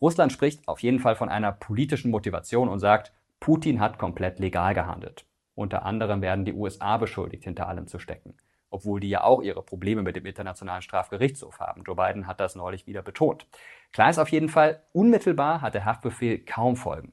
[0.00, 4.74] Russland spricht auf jeden Fall von einer politischen Motivation und sagt, Putin hat komplett legal
[4.74, 5.26] gehandelt.
[5.54, 8.34] Unter anderem werden die USA beschuldigt, hinter allem zu stecken
[8.70, 11.82] obwohl die ja auch ihre Probleme mit dem Internationalen Strafgerichtshof haben.
[11.84, 13.46] Joe Biden hat das neulich wieder betont.
[13.92, 17.12] Klar ist auf jeden Fall, unmittelbar hat der Haftbefehl kaum Folgen.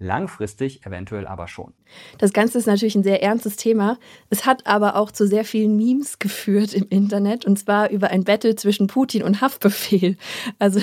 [0.00, 1.74] Langfristig eventuell aber schon.
[2.18, 3.98] Das Ganze ist natürlich ein sehr ernstes Thema.
[4.30, 8.22] Es hat aber auch zu sehr vielen Memes geführt im Internet und zwar über ein
[8.22, 10.16] Battle zwischen Putin und Haftbefehl.
[10.60, 10.80] Also.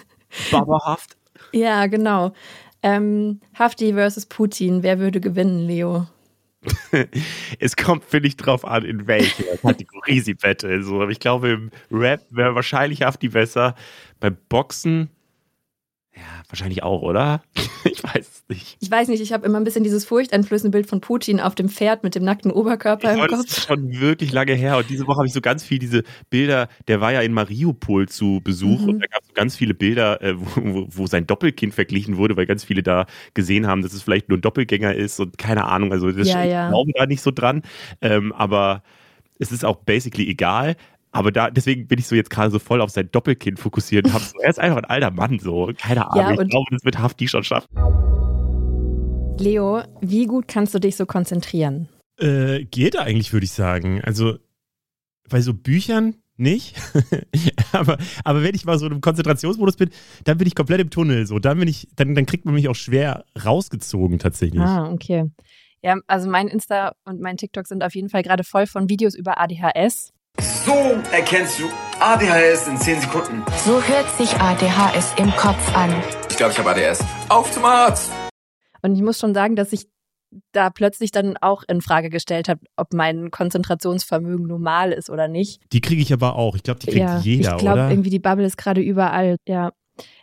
[0.50, 1.16] Babahaft.
[1.52, 2.32] ja, genau.
[2.82, 4.82] Ähm, Hafti versus Putin.
[4.82, 6.06] Wer würde gewinnen, Leo?
[7.58, 10.82] es kommt, finde ich, drauf an, in welcher Kategorie sie betteln.
[10.82, 13.74] So, aber ich glaube, im Rap wäre wahrscheinlich Hafti besser.
[14.20, 15.10] Beim Boxen
[16.18, 17.42] ja, wahrscheinlich auch, oder?
[17.84, 18.76] ich weiß es nicht.
[18.80, 21.68] Ich weiß nicht, ich habe immer ein bisschen dieses furchteinflößende Bild von Putin auf dem
[21.68, 23.46] Pferd mit dem nackten Oberkörper ich im Kopf.
[23.46, 24.78] Das ist schon wirklich lange her.
[24.78, 28.08] Und diese Woche habe ich so ganz viel diese Bilder, der war ja in Mariupol
[28.08, 28.88] zu Besuch mhm.
[28.88, 32.36] und da gab es so ganz viele Bilder, äh, wo, wo, sein Doppelkind verglichen wurde,
[32.36, 35.66] weil ganz viele da gesehen haben, dass es vielleicht nur ein Doppelgänger ist und keine
[35.66, 35.92] Ahnung.
[35.92, 36.66] Also das ja, ja.
[36.66, 37.62] ich glaube da nicht so dran.
[38.00, 38.82] Ähm, aber
[39.38, 40.74] es ist auch basically egal.
[41.10, 44.12] Aber da, deswegen bin ich so jetzt gerade so voll auf sein Doppelkind fokussiert und
[44.12, 46.36] habe so, er ist einfach ein alter Mann, so, keine Ahnung.
[46.36, 47.68] Ja, ich glaube, das wird Hafti schon schaffen.
[49.40, 51.88] Leo, wie gut kannst du dich so konzentrieren?
[52.18, 54.02] Äh, geht eigentlich, würde ich sagen.
[54.04, 54.38] Also,
[55.28, 56.76] bei so Büchern nicht.
[57.72, 59.90] aber, aber wenn ich mal so im Konzentrationsmodus bin,
[60.24, 61.26] dann bin ich komplett im Tunnel.
[61.26, 64.60] So, dann bin ich, dann, dann kriegt man mich auch schwer rausgezogen tatsächlich.
[64.60, 65.30] Ah, okay.
[65.82, 69.14] Ja, also mein Insta und mein TikTok sind auf jeden Fall gerade voll von Videos
[69.14, 70.12] über ADHS.
[70.68, 70.74] So
[71.12, 71.64] erkennst du
[71.98, 73.42] ADHS in 10 Sekunden.
[73.64, 75.90] So hört sich ADHS im Kopf an.
[76.28, 77.02] Ich glaube, ich habe ADHS.
[77.30, 78.12] Auf zum Arzt!
[78.82, 79.86] Und ich muss schon sagen, dass ich
[80.52, 85.62] da plötzlich dann auch in Frage gestellt habe, ob mein Konzentrationsvermögen normal ist oder nicht.
[85.72, 86.54] Die kriege ich aber auch.
[86.54, 87.90] Ich glaube, die kriegt ja, jeder, ich glaube, oder?
[87.90, 89.36] irgendwie die Bubble ist gerade überall.
[89.48, 89.72] Ja.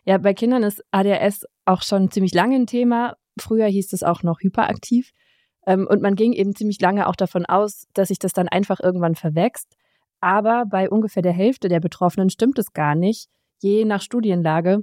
[0.03, 3.15] ja, bei Kindern ist ADHS auch schon ziemlich lange ein Thema.
[3.39, 5.09] Früher hieß es auch noch hyperaktiv.
[5.65, 8.79] Ähm, und man ging eben ziemlich lange auch davon aus, dass sich das dann einfach
[8.79, 9.74] irgendwann verwächst.
[10.25, 13.29] Aber bei ungefähr der Hälfte der Betroffenen stimmt es gar nicht.
[13.61, 14.79] Je nach Studienlage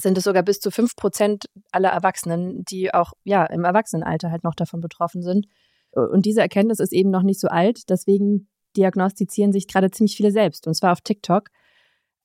[0.00, 4.44] sind es sogar bis zu fünf Prozent aller Erwachsenen, die auch ja im Erwachsenenalter halt
[4.44, 5.46] noch davon betroffen sind.
[5.90, 7.90] Und diese Erkenntnis ist eben noch nicht so alt.
[7.90, 11.50] Deswegen diagnostizieren sich gerade ziemlich viele selbst, und zwar auf TikTok.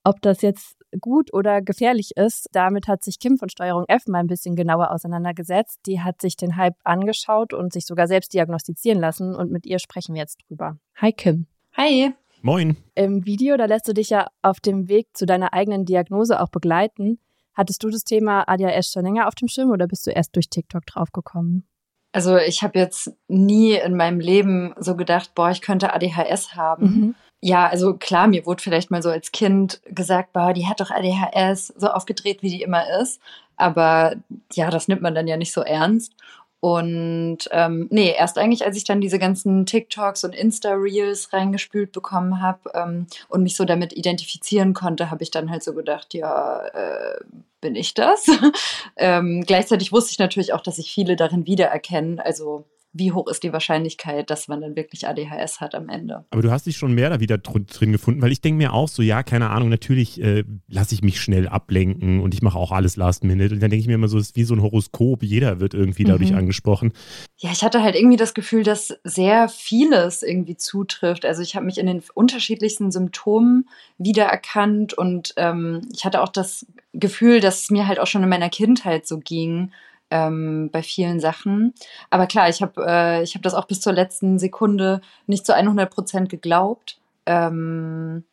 [0.05, 4.19] Ob das jetzt gut oder gefährlich ist, damit hat sich Kim von Steuerung F mal
[4.19, 5.81] ein bisschen genauer auseinandergesetzt.
[5.85, 9.35] Die hat sich den Hype angeschaut und sich sogar selbst diagnostizieren lassen.
[9.35, 10.77] Und mit ihr sprechen wir jetzt drüber.
[10.95, 11.47] Hi Kim.
[11.75, 12.13] Hi.
[12.41, 12.77] Moin.
[12.95, 16.49] Im Video, da lässt du dich ja auf dem Weg zu deiner eigenen Diagnose auch
[16.49, 17.19] begleiten.
[17.53, 20.49] Hattest du das Thema ADHS schon länger auf dem Schirm oder bist du erst durch
[20.49, 21.67] TikTok draufgekommen?
[22.11, 26.85] Also ich habe jetzt nie in meinem Leben so gedacht, boah, ich könnte ADHS haben.
[26.85, 27.15] Mhm.
[27.41, 30.89] Ja, also klar, mir wurde vielleicht mal so als Kind gesagt, boah, die hat doch
[30.89, 33.21] ADHS, so aufgedreht, wie die immer ist.
[33.55, 34.15] Aber
[34.53, 36.13] ja, das nimmt man dann ja nicht so ernst.
[36.59, 42.41] Und ähm, nee, erst eigentlich, als ich dann diese ganzen TikToks und Insta-Reels reingespült bekommen
[42.41, 46.65] habe ähm, und mich so damit identifizieren konnte, habe ich dann halt so gedacht, ja,
[46.65, 47.19] äh,
[47.61, 48.27] bin ich das?
[48.97, 52.19] ähm, gleichzeitig wusste ich natürlich auch, dass sich viele darin wiedererkennen.
[52.19, 52.65] Also
[52.97, 56.25] wie hoch ist die Wahrscheinlichkeit, dass man dann wirklich ADHS hat am Ende.
[56.31, 58.87] Aber du hast dich schon mehr da wieder drin gefunden, weil ich denke mir auch
[58.87, 62.71] so, ja, keine Ahnung, natürlich äh, lasse ich mich schnell ablenken und ich mache auch
[62.71, 63.53] alles last minute.
[63.53, 65.73] Und dann denke ich mir immer so, es ist wie so ein Horoskop, jeder wird
[65.73, 66.09] irgendwie mhm.
[66.09, 66.93] dadurch angesprochen.
[67.37, 71.25] Ja, ich hatte halt irgendwie das Gefühl, dass sehr vieles irgendwie zutrifft.
[71.25, 76.65] Also ich habe mich in den unterschiedlichsten Symptomen wiedererkannt und ähm, ich hatte auch das
[76.93, 79.71] Gefühl, dass es mir halt auch schon in meiner Kindheit so ging
[80.11, 81.73] ähm, bei vielen Sachen.
[82.09, 85.89] Aber klar, ich habe äh, hab das auch bis zur letzten Sekunde nicht zu 100
[85.89, 86.99] Prozent geglaubt.
[87.25, 88.23] Ähm,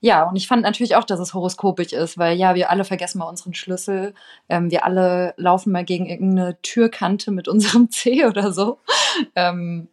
[0.00, 3.20] ja, und ich fand natürlich auch, dass es horoskopisch ist, weil ja, wir alle vergessen
[3.20, 4.12] mal unseren Schlüssel.
[4.50, 8.78] Ähm, wir alle laufen mal gegen irgendeine Türkante mit unserem C oder so.
[9.34, 9.88] Ähm,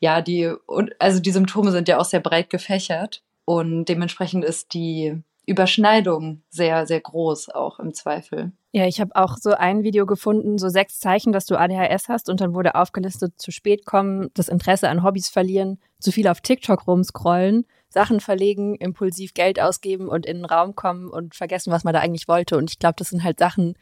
[0.00, 0.52] ja, die,
[0.98, 6.86] also die Symptome sind ja auch sehr breit gefächert und dementsprechend ist die Überschneidung sehr,
[6.86, 8.52] sehr groß auch im Zweifel.
[8.72, 12.28] Ja, ich habe auch so ein Video gefunden, so sechs Zeichen, dass du ADHS hast
[12.28, 16.40] und dann wurde aufgelistet, zu spät kommen, das Interesse an Hobbys verlieren, zu viel auf
[16.40, 21.84] TikTok rumscrollen, Sachen verlegen, impulsiv Geld ausgeben und in den Raum kommen und vergessen, was
[21.84, 22.58] man da eigentlich wollte.
[22.58, 23.78] Und ich glaube, das sind halt Sachen,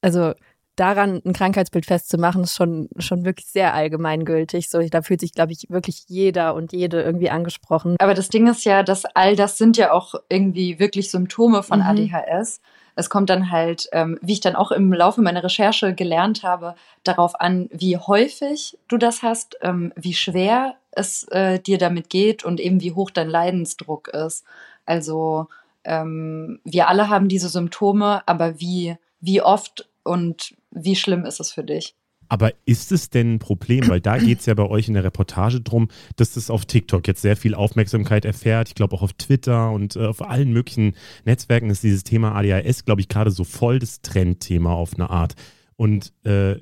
[0.00, 0.32] also
[0.76, 4.70] daran ein Krankheitsbild festzumachen, ist schon, schon wirklich sehr allgemeingültig.
[4.70, 7.96] So, da fühlt sich, glaube ich, wirklich jeder und jede irgendwie angesprochen.
[7.98, 11.80] Aber das Ding ist ja, dass all das sind ja auch irgendwie wirklich Symptome von
[11.80, 11.86] mhm.
[11.86, 12.60] ADHS.
[12.94, 16.74] Es kommt dann halt, ähm, wie ich dann auch im Laufe meiner Recherche gelernt habe,
[17.04, 22.44] darauf an, wie häufig du das hast, ähm, wie schwer es äh, dir damit geht
[22.44, 24.44] und eben wie hoch dein Leidensdruck ist.
[24.84, 25.48] Also
[25.84, 31.52] ähm, wir alle haben diese Symptome, aber wie, wie oft und wie schlimm ist es
[31.52, 31.94] für dich?
[32.28, 33.88] Aber ist es denn ein Problem?
[33.88, 37.06] Weil da geht es ja bei euch in der Reportage drum, dass das auf TikTok
[37.06, 38.68] jetzt sehr viel Aufmerksamkeit erfährt.
[38.68, 40.94] Ich glaube auch auf Twitter und äh, auf allen möglichen
[41.26, 45.34] Netzwerken ist dieses Thema ADHS, glaube ich, gerade so voll das Trendthema auf eine Art.
[45.76, 46.56] Und äh,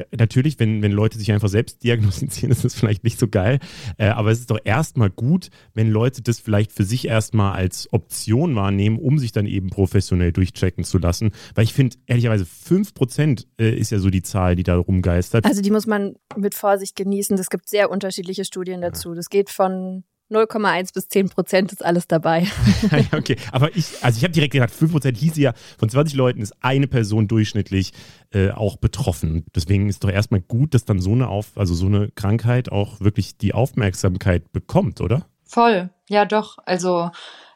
[0.00, 3.58] ja, natürlich, wenn, wenn Leute sich einfach selbst diagnostizieren, ist das vielleicht nicht so geil.
[3.98, 7.92] Äh, aber es ist doch erstmal gut, wenn Leute das vielleicht für sich erstmal als
[7.92, 11.30] Option wahrnehmen, um sich dann eben professionell durchchecken zu lassen.
[11.54, 15.44] Weil ich finde, ehrlicherweise, 5% äh, ist ja so die Zahl, die da rumgeistert.
[15.44, 17.36] Also die muss man mit Vorsicht genießen.
[17.38, 19.14] Es gibt sehr unterschiedliche Studien dazu.
[19.14, 22.46] Das geht von 0,1 bis 10 Prozent ist alles dabei.
[23.12, 26.40] okay, aber ich, also ich habe direkt gedacht, 5 Prozent hieß ja, von 20 Leuten
[26.40, 27.92] ist eine Person durchschnittlich
[28.32, 29.44] äh, auch betroffen.
[29.54, 33.00] Deswegen ist doch erstmal gut, dass dann so eine Auf, also so eine Krankheit auch
[33.00, 35.26] wirklich die Aufmerksamkeit bekommt, oder?
[35.44, 36.58] Voll, ja doch.
[36.64, 37.10] Also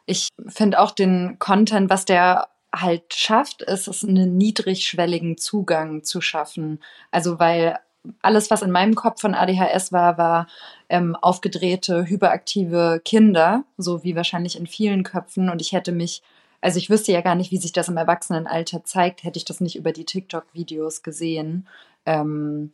[0.07, 6.21] ich finde auch den Content, was der halt schafft, ist es einen niedrigschwelligen Zugang zu
[6.21, 6.83] schaffen.
[7.11, 7.79] Also weil
[8.23, 10.47] alles, was in meinem Kopf von ADHS war, war
[10.89, 15.49] ähm, aufgedrehte, hyperaktive Kinder, so wie wahrscheinlich in vielen Köpfen.
[15.51, 16.23] Und ich hätte mich,
[16.61, 19.61] also ich wüsste ja gar nicht, wie sich das im Erwachsenenalter zeigt, hätte ich das
[19.61, 21.67] nicht über die TikTok-Videos gesehen.
[22.07, 22.73] Ähm,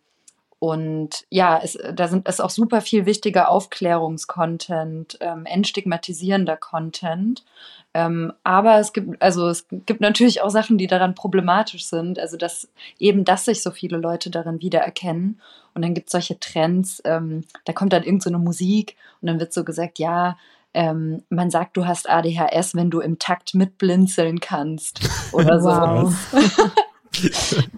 [0.61, 7.45] und ja, es, da sind, ist auch super viel wichtiger Aufklärungskontent, ähm, entstigmatisierender Content.
[7.93, 12.19] Ähm, aber es gibt, also es gibt natürlich auch Sachen, die daran problematisch sind.
[12.19, 12.69] Also dass
[12.99, 15.41] eben, dass sich so viele Leute darin wiedererkennen.
[15.75, 19.39] Und dann gibt es solche Trends, ähm, da kommt dann irgendeine so Musik und dann
[19.39, 20.37] wird so gesagt, ja,
[20.75, 25.01] ähm, man sagt, du hast ADHS, wenn du im Takt mitblinzeln kannst
[25.33, 26.13] oder so.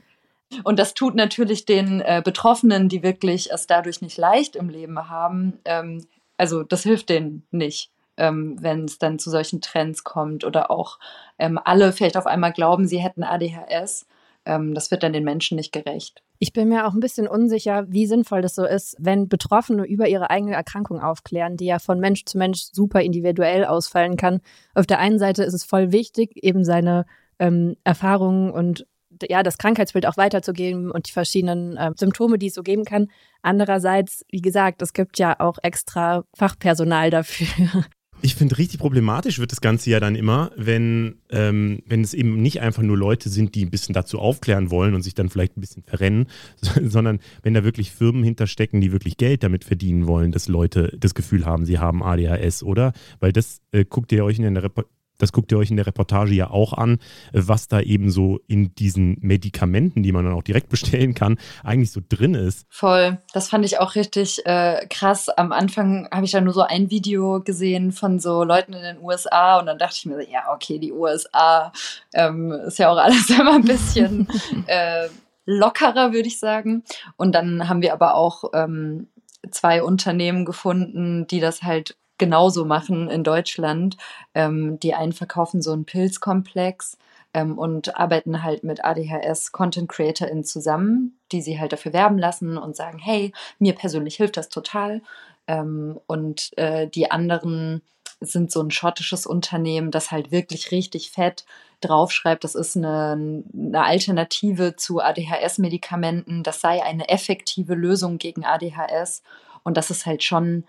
[0.64, 5.08] Und das tut natürlich den äh, Betroffenen, die wirklich es dadurch nicht leicht im Leben
[5.08, 6.04] haben, ähm,
[6.36, 7.90] also das hilft denen nicht,
[8.22, 11.00] ähm, wenn es dann zu solchen Trends kommt oder auch
[11.40, 14.06] ähm, alle vielleicht auf einmal glauben, sie hätten ADHS.
[14.44, 16.22] Ähm, das wird dann den Menschen nicht gerecht.
[16.38, 20.08] Ich bin mir auch ein bisschen unsicher, wie sinnvoll das so ist, wenn Betroffene über
[20.08, 24.40] ihre eigene Erkrankung aufklären, die ja von Mensch zu Mensch super individuell ausfallen kann.
[24.74, 27.06] Auf der einen Seite ist es voll wichtig, eben seine
[27.40, 28.86] ähm, Erfahrungen und
[29.28, 33.08] ja, das Krankheitsbild auch weiterzugeben und die verschiedenen äh, Symptome, die es so geben kann.
[33.42, 37.84] Andererseits, wie gesagt, es gibt ja auch extra Fachpersonal dafür.
[38.24, 42.40] Ich finde, richtig problematisch wird das Ganze ja dann immer, wenn, ähm, wenn es eben
[42.40, 45.56] nicht einfach nur Leute sind, die ein bisschen dazu aufklären wollen und sich dann vielleicht
[45.56, 46.26] ein bisschen verrennen,
[46.82, 51.14] sondern wenn da wirklich Firmen hinterstecken, die wirklich Geld damit verdienen wollen, dass Leute das
[51.14, 52.92] Gefühl haben, sie haben ADHS, oder?
[53.18, 54.86] Weil das äh, guckt ihr euch in der Rep
[55.22, 56.98] das guckt ihr euch in der Reportage ja auch an,
[57.32, 61.92] was da eben so in diesen Medikamenten, die man dann auch direkt bestellen kann, eigentlich
[61.92, 62.66] so drin ist.
[62.68, 63.18] Voll.
[63.32, 65.28] Das fand ich auch richtig äh, krass.
[65.28, 69.00] Am Anfang habe ich da nur so ein Video gesehen von so Leuten in den
[69.00, 71.72] USA und dann dachte ich mir so, ja, okay, die USA
[72.14, 74.26] ähm, ist ja auch alles immer ein bisschen
[74.66, 75.06] äh,
[75.46, 76.82] lockerer, würde ich sagen.
[77.16, 79.06] Und dann haben wir aber auch ähm,
[79.52, 83.96] zwei Unternehmen gefunden, die das halt genauso machen in Deutschland.
[84.34, 86.96] Ähm, die einen verkaufen so einen Pilzkomplex
[87.34, 92.58] ähm, und arbeiten halt mit ADHS Content CreatorInnen zusammen, die sie halt dafür werben lassen
[92.58, 95.02] und sagen, hey, mir persönlich hilft das total.
[95.46, 97.82] Ähm, und äh, die anderen
[98.20, 101.44] sind so ein schottisches Unternehmen, das halt wirklich richtig fett
[101.80, 109.22] draufschreibt, das ist eine, eine Alternative zu ADHS-Medikamenten, das sei eine effektive Lösung gegen ADHS.
[109.64, 110.64] Und das ist halt schon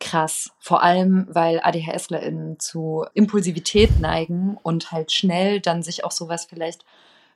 [0.00, 0.50] krass.
[0.58, 6.84] Vor allem, weil ADHSlerInnen zu Impulsivität neigen und halt schnell dann sich auch sowas vielleicht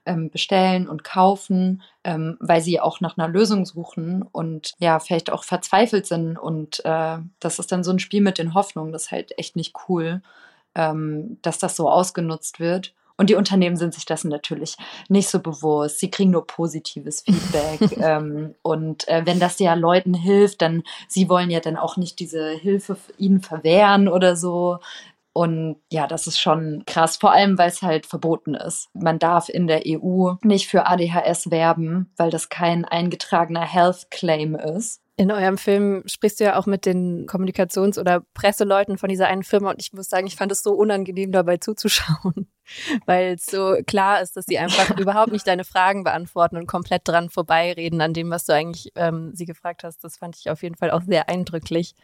[0.07, 5.31] ähm, bestellen und kaufen, ähm, weil sie auch nach einer Lösung suchen und ja, vielleicht
[5.31, 6.39] auch verzweifelt sind.
[6.39, 8.93] Und äh, das ist dann so ein Spiel mit den Hoffnungen.
[8.93, 10.23] Das ist halt echt nicht cool,
[10.75, 12.95] ähm, dass das so ausgenutzt wird.
[13.21, 14.77] Und die Unternehmen sind sich dessen natürlich
[15.11, 15.99] nicht so bewusst.
[15.99, 17.99] Sie kriegen nur positives Feedback.
[17.99, 22.19] ähm, und äh, wenn das ja Leuten hilft, dann sie wollen ja dann auch nicht
[22.19, 24.79] diese Hilfe ihnen verwehren oder so.
[25.35, 28.89] Und ja, das ist schon krass, vor allem weil es halt verboten ist.
[28.95, 34.55] Man darf in der EU nicht für ADHS werben, weil das kein eingetragener Health Claim
[34.55, 35.03] ist.
[35.21, 39.43] In eurem Film sprichst du ja auch mit den Kommunikations- oder Presseleuten von dieser einen
[39.43, 42.51] Firma und ich muss sagen, ich fand es so unangenehm dabei zuzuschauen,
[43.05, 47.07] weil es so klar ist, dass sie einfach überhaupt nicht deine Fragen beantworten und komplett
[47.07, 50.03] dran vorbeireden an dem, was du eigentlich ähm, sie gefragt hast.
[50.03, 51.95] Das fand ich auf jeden Fall auch sehr eindrücklich.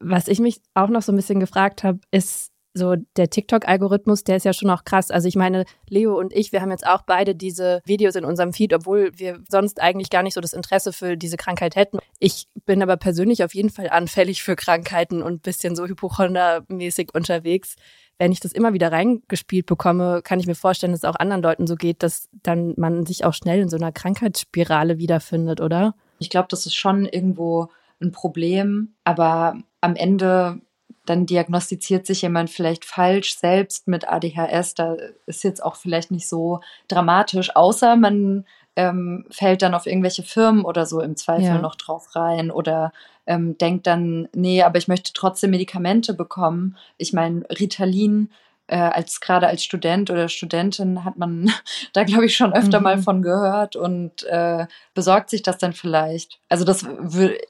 [0.00, 4.36] Was ich mich auch noch so ein bisschen gefragt habe, ist, so der TikTok-Algorithmus, der
[4.36, 5.10] ist ja schon auch krass.
[5.10, 8.52] Also ich meine, Leo und ich, wir haben jetzt auch beide diese Videos in unserem
[8.52, 11.98] Feed, obwohl wir sonst eigentlich gar nicht so das Interesse für diese Krankheit hätten.
[12.18, 17.76] Ich bin aber persönlich auf jeden Fall anfällig für Krankheiten und bisschen so Hypochonder-mäßig unterwegs.
[18.18, 21.42] Wenn ich das immer wieder reingespielt bekomme, kann ich mir vorstellen, dass es auch anderen
[21.42, 25.94] Leuten so geht, dass dann man sich auch schnell in so einer Krankheitsspirale wiederfindet, oder?
[26.18, 27.68] Ich glaube, das ist schon irgendwo
[28.00, 30.60] ein Problem, aber am Ende
[31.08, 34.74] dann diagnostiziert sich jemand vielleicht falsch selbst mit ADHS.
[34.74, 34.96] Da
[35.26, 38.44] ist jetzt auch vielleicht nicht so dramatisch, außer man
[38.76, 41.58] ähm, fällt dann auf irgendwelche Firmen oder so im Zweifel ja.
[41.58, 42.92] noch drauf rein oder
[43.26, 46.76] ähm, denkt dann, nee, aber ich möchte trotzdem Medikamente bekommen.
[46.96, 48.30] Ich meine, Ritalin
[48.68, 51.50] äh, als gerade als Student oder Studentin hat man
[51.92, 52.84] da, glaube ich, schon öfter mhm.
[52.84, 56.38] mal von gehört und äh, besorgt sich das dann vielleicht.
[56.48, 56.86] Also das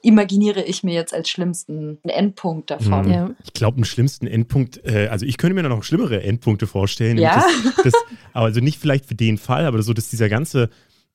[0.01, 3.05] imaginiere ich mir jetzt als schlimmsten Endpunkt davon.
[3.05, 3.11] Mhm.
[3.11, 3.29] Ja.
[3.43, 7.17] Ich glaube, einen schlimmsten Endpunkt, äh, also ich könnte mir noch schlimmere Endpunkte vorstellen.
[7.17, 7.45] Ja.
[7.75, 7.93] Das, das,
[8.33, 10.69] also nicht vielleicht für den Fall, aber so, dass dieser ganze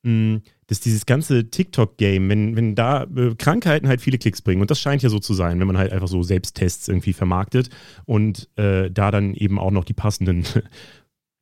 [0.04, 4.70] mh, dass dieses ganze TikTok-Game, wenn, wenn da äh, Krankheiten halt viele Klicks bringen, und
[4.70, 7.70] das scheint ja so zu sein, wenn man halt einfach so Selbsttests irgendwie vermarktet
[8.04, 10.44] und äh, da dann eben auch noch die passenden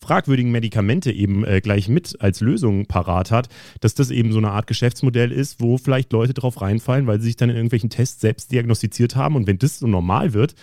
[0.02, 3.48] fragwürdigen Medikamente eben äh, gleich mit als Lösung parat hat,
[3.80, 7.26] dass das eben so eine Art Geschäftsmodell ist, wo vielleicht Leute drauf reinfallen, weil sie
[7.26, 10.54] sich dann in irgendwelchen Tests selbst diagnostiziert haben und wenn das so normal wird,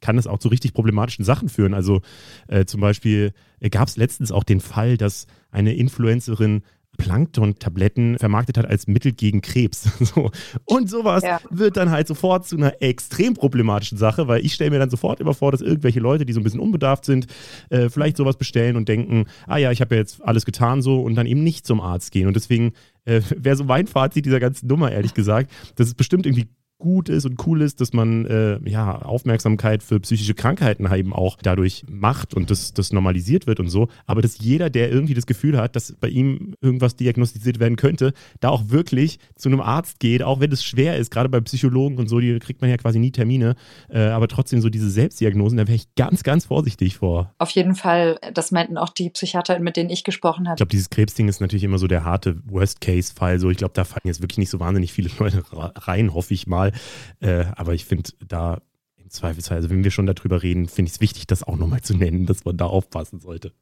[0.00, 1.72] kann das auch zu richtig problematischen Sachen führen.
[1.72, 2.02] Also
[2.46, 6.62] äh, zum Beispiel äh, gab es letztens auch den Fall, dass eine Influencerin
[6.96, 9.88] Plankton-Tabletten vermarktet hat als Mittel gegen Krebs.
[10.04, 10.30] So.
[10.66, 11.40] Und sowas ja.
[11.50, 15.18] wird dann halt sofort zu einer extrem problematischen Sache, weil ich stelle mir dann sofort
[15.18, 17.26] immer vor, dass irgendwelche Leute, die so ein bisschen unbedarft sind,
[17.70, 21.00] äh, vielleicht sowas bestellen und denken, ah ja, ich habe ja jetzt alles getan so
[21.00, 22.26] und dann eben nicht zum Arzt gehen.
[22.26, 22.74] Und deswegen
[23.06, 26.48] äh, wäre so mein Fazit dieser ganzen Nummer, ehrlich gesagt, dass es bestimmt irgendwie
[26.84, 31.38] gut ist und cool ist, dass man äh, ja, Aufmerksamkeit für psychische Krankheiten eben auch
[31.42, 33.88] dadurch macht und das, das normalisiert wird und so.
[34.04, 38.12] Aber dass jeder, der irgendwie das Gefühl hat, dass bei ihm irgendwas diagnostiziert werden könnte,
[38.40, 41.96] da auch wirklich zu einem Arzt geht, auch wenn es schwer ist, gerade bei Psychologen
[41.96, 43.54] und so, die kriegt man ja quasi nie Termine,
[43.88, 47.32] äh, aber trotzdem so diese Selbstdiagnosen, da wäre ich ganz, ganz vorsichtig vor.
[47.38, 50.56] Auf jeden Fall, das meinten auch die Psychiater, mit denen ich gesprochen habe.
[50.56, 53.38] Ich glaube, dieses Krebsding ist natürlich immer so der harte Worst-Case-Fall.
[53.38, 56.46] So, ich glaube, da fallen jetzt wirklich nicht so wahnsinnig viele Leute rein, hoffe ich
[56.46, 56.72] mal.
[57.20, 58.60] Äh, aber ich finde da
[58.96, 61.82] im Zweifelsfall, also wenn wir schon darüber reden, finde ich es wichtig, das auch nochmal
[61.82, 63.52] zu nennen, dass man da aufpassen sollte.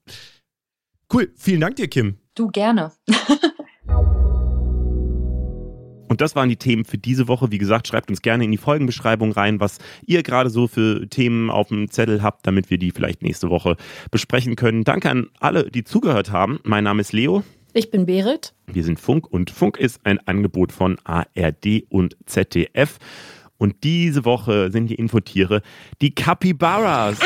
[1.12, 2.18] Cool, vielen Dank dir, Kim.
[2.34, 2.92] Du gerne.
[6.12, 7.50] Und das waren die Themen für diese Woche.
[7.50, 11.48] Wie gesagt, schreibt uns gerne in die Folgenbeschreibung rein, was ihr gerade so für Themen
[11.48, 13.78] auf dem Zettel habt, damit wir die vielleicht nächste Woche
[14.10, 14.84] besprechen können.
[14.84, 16.60] Danke an alle, die zugehört haben.
[16.64, 17.44] Mein Name ist Leo.
[17.74, 18.52] Ich bin Berit.
[18.66, 22.98] Wir sind Funk und Funk ist ein Angebot von ARD und ZDF.
[23.56, 25.62] Und diese Woche sind die Infotiere
[26.00, 27.18] die Capybaras.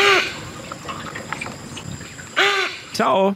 [2.92, 3.34] Ciao.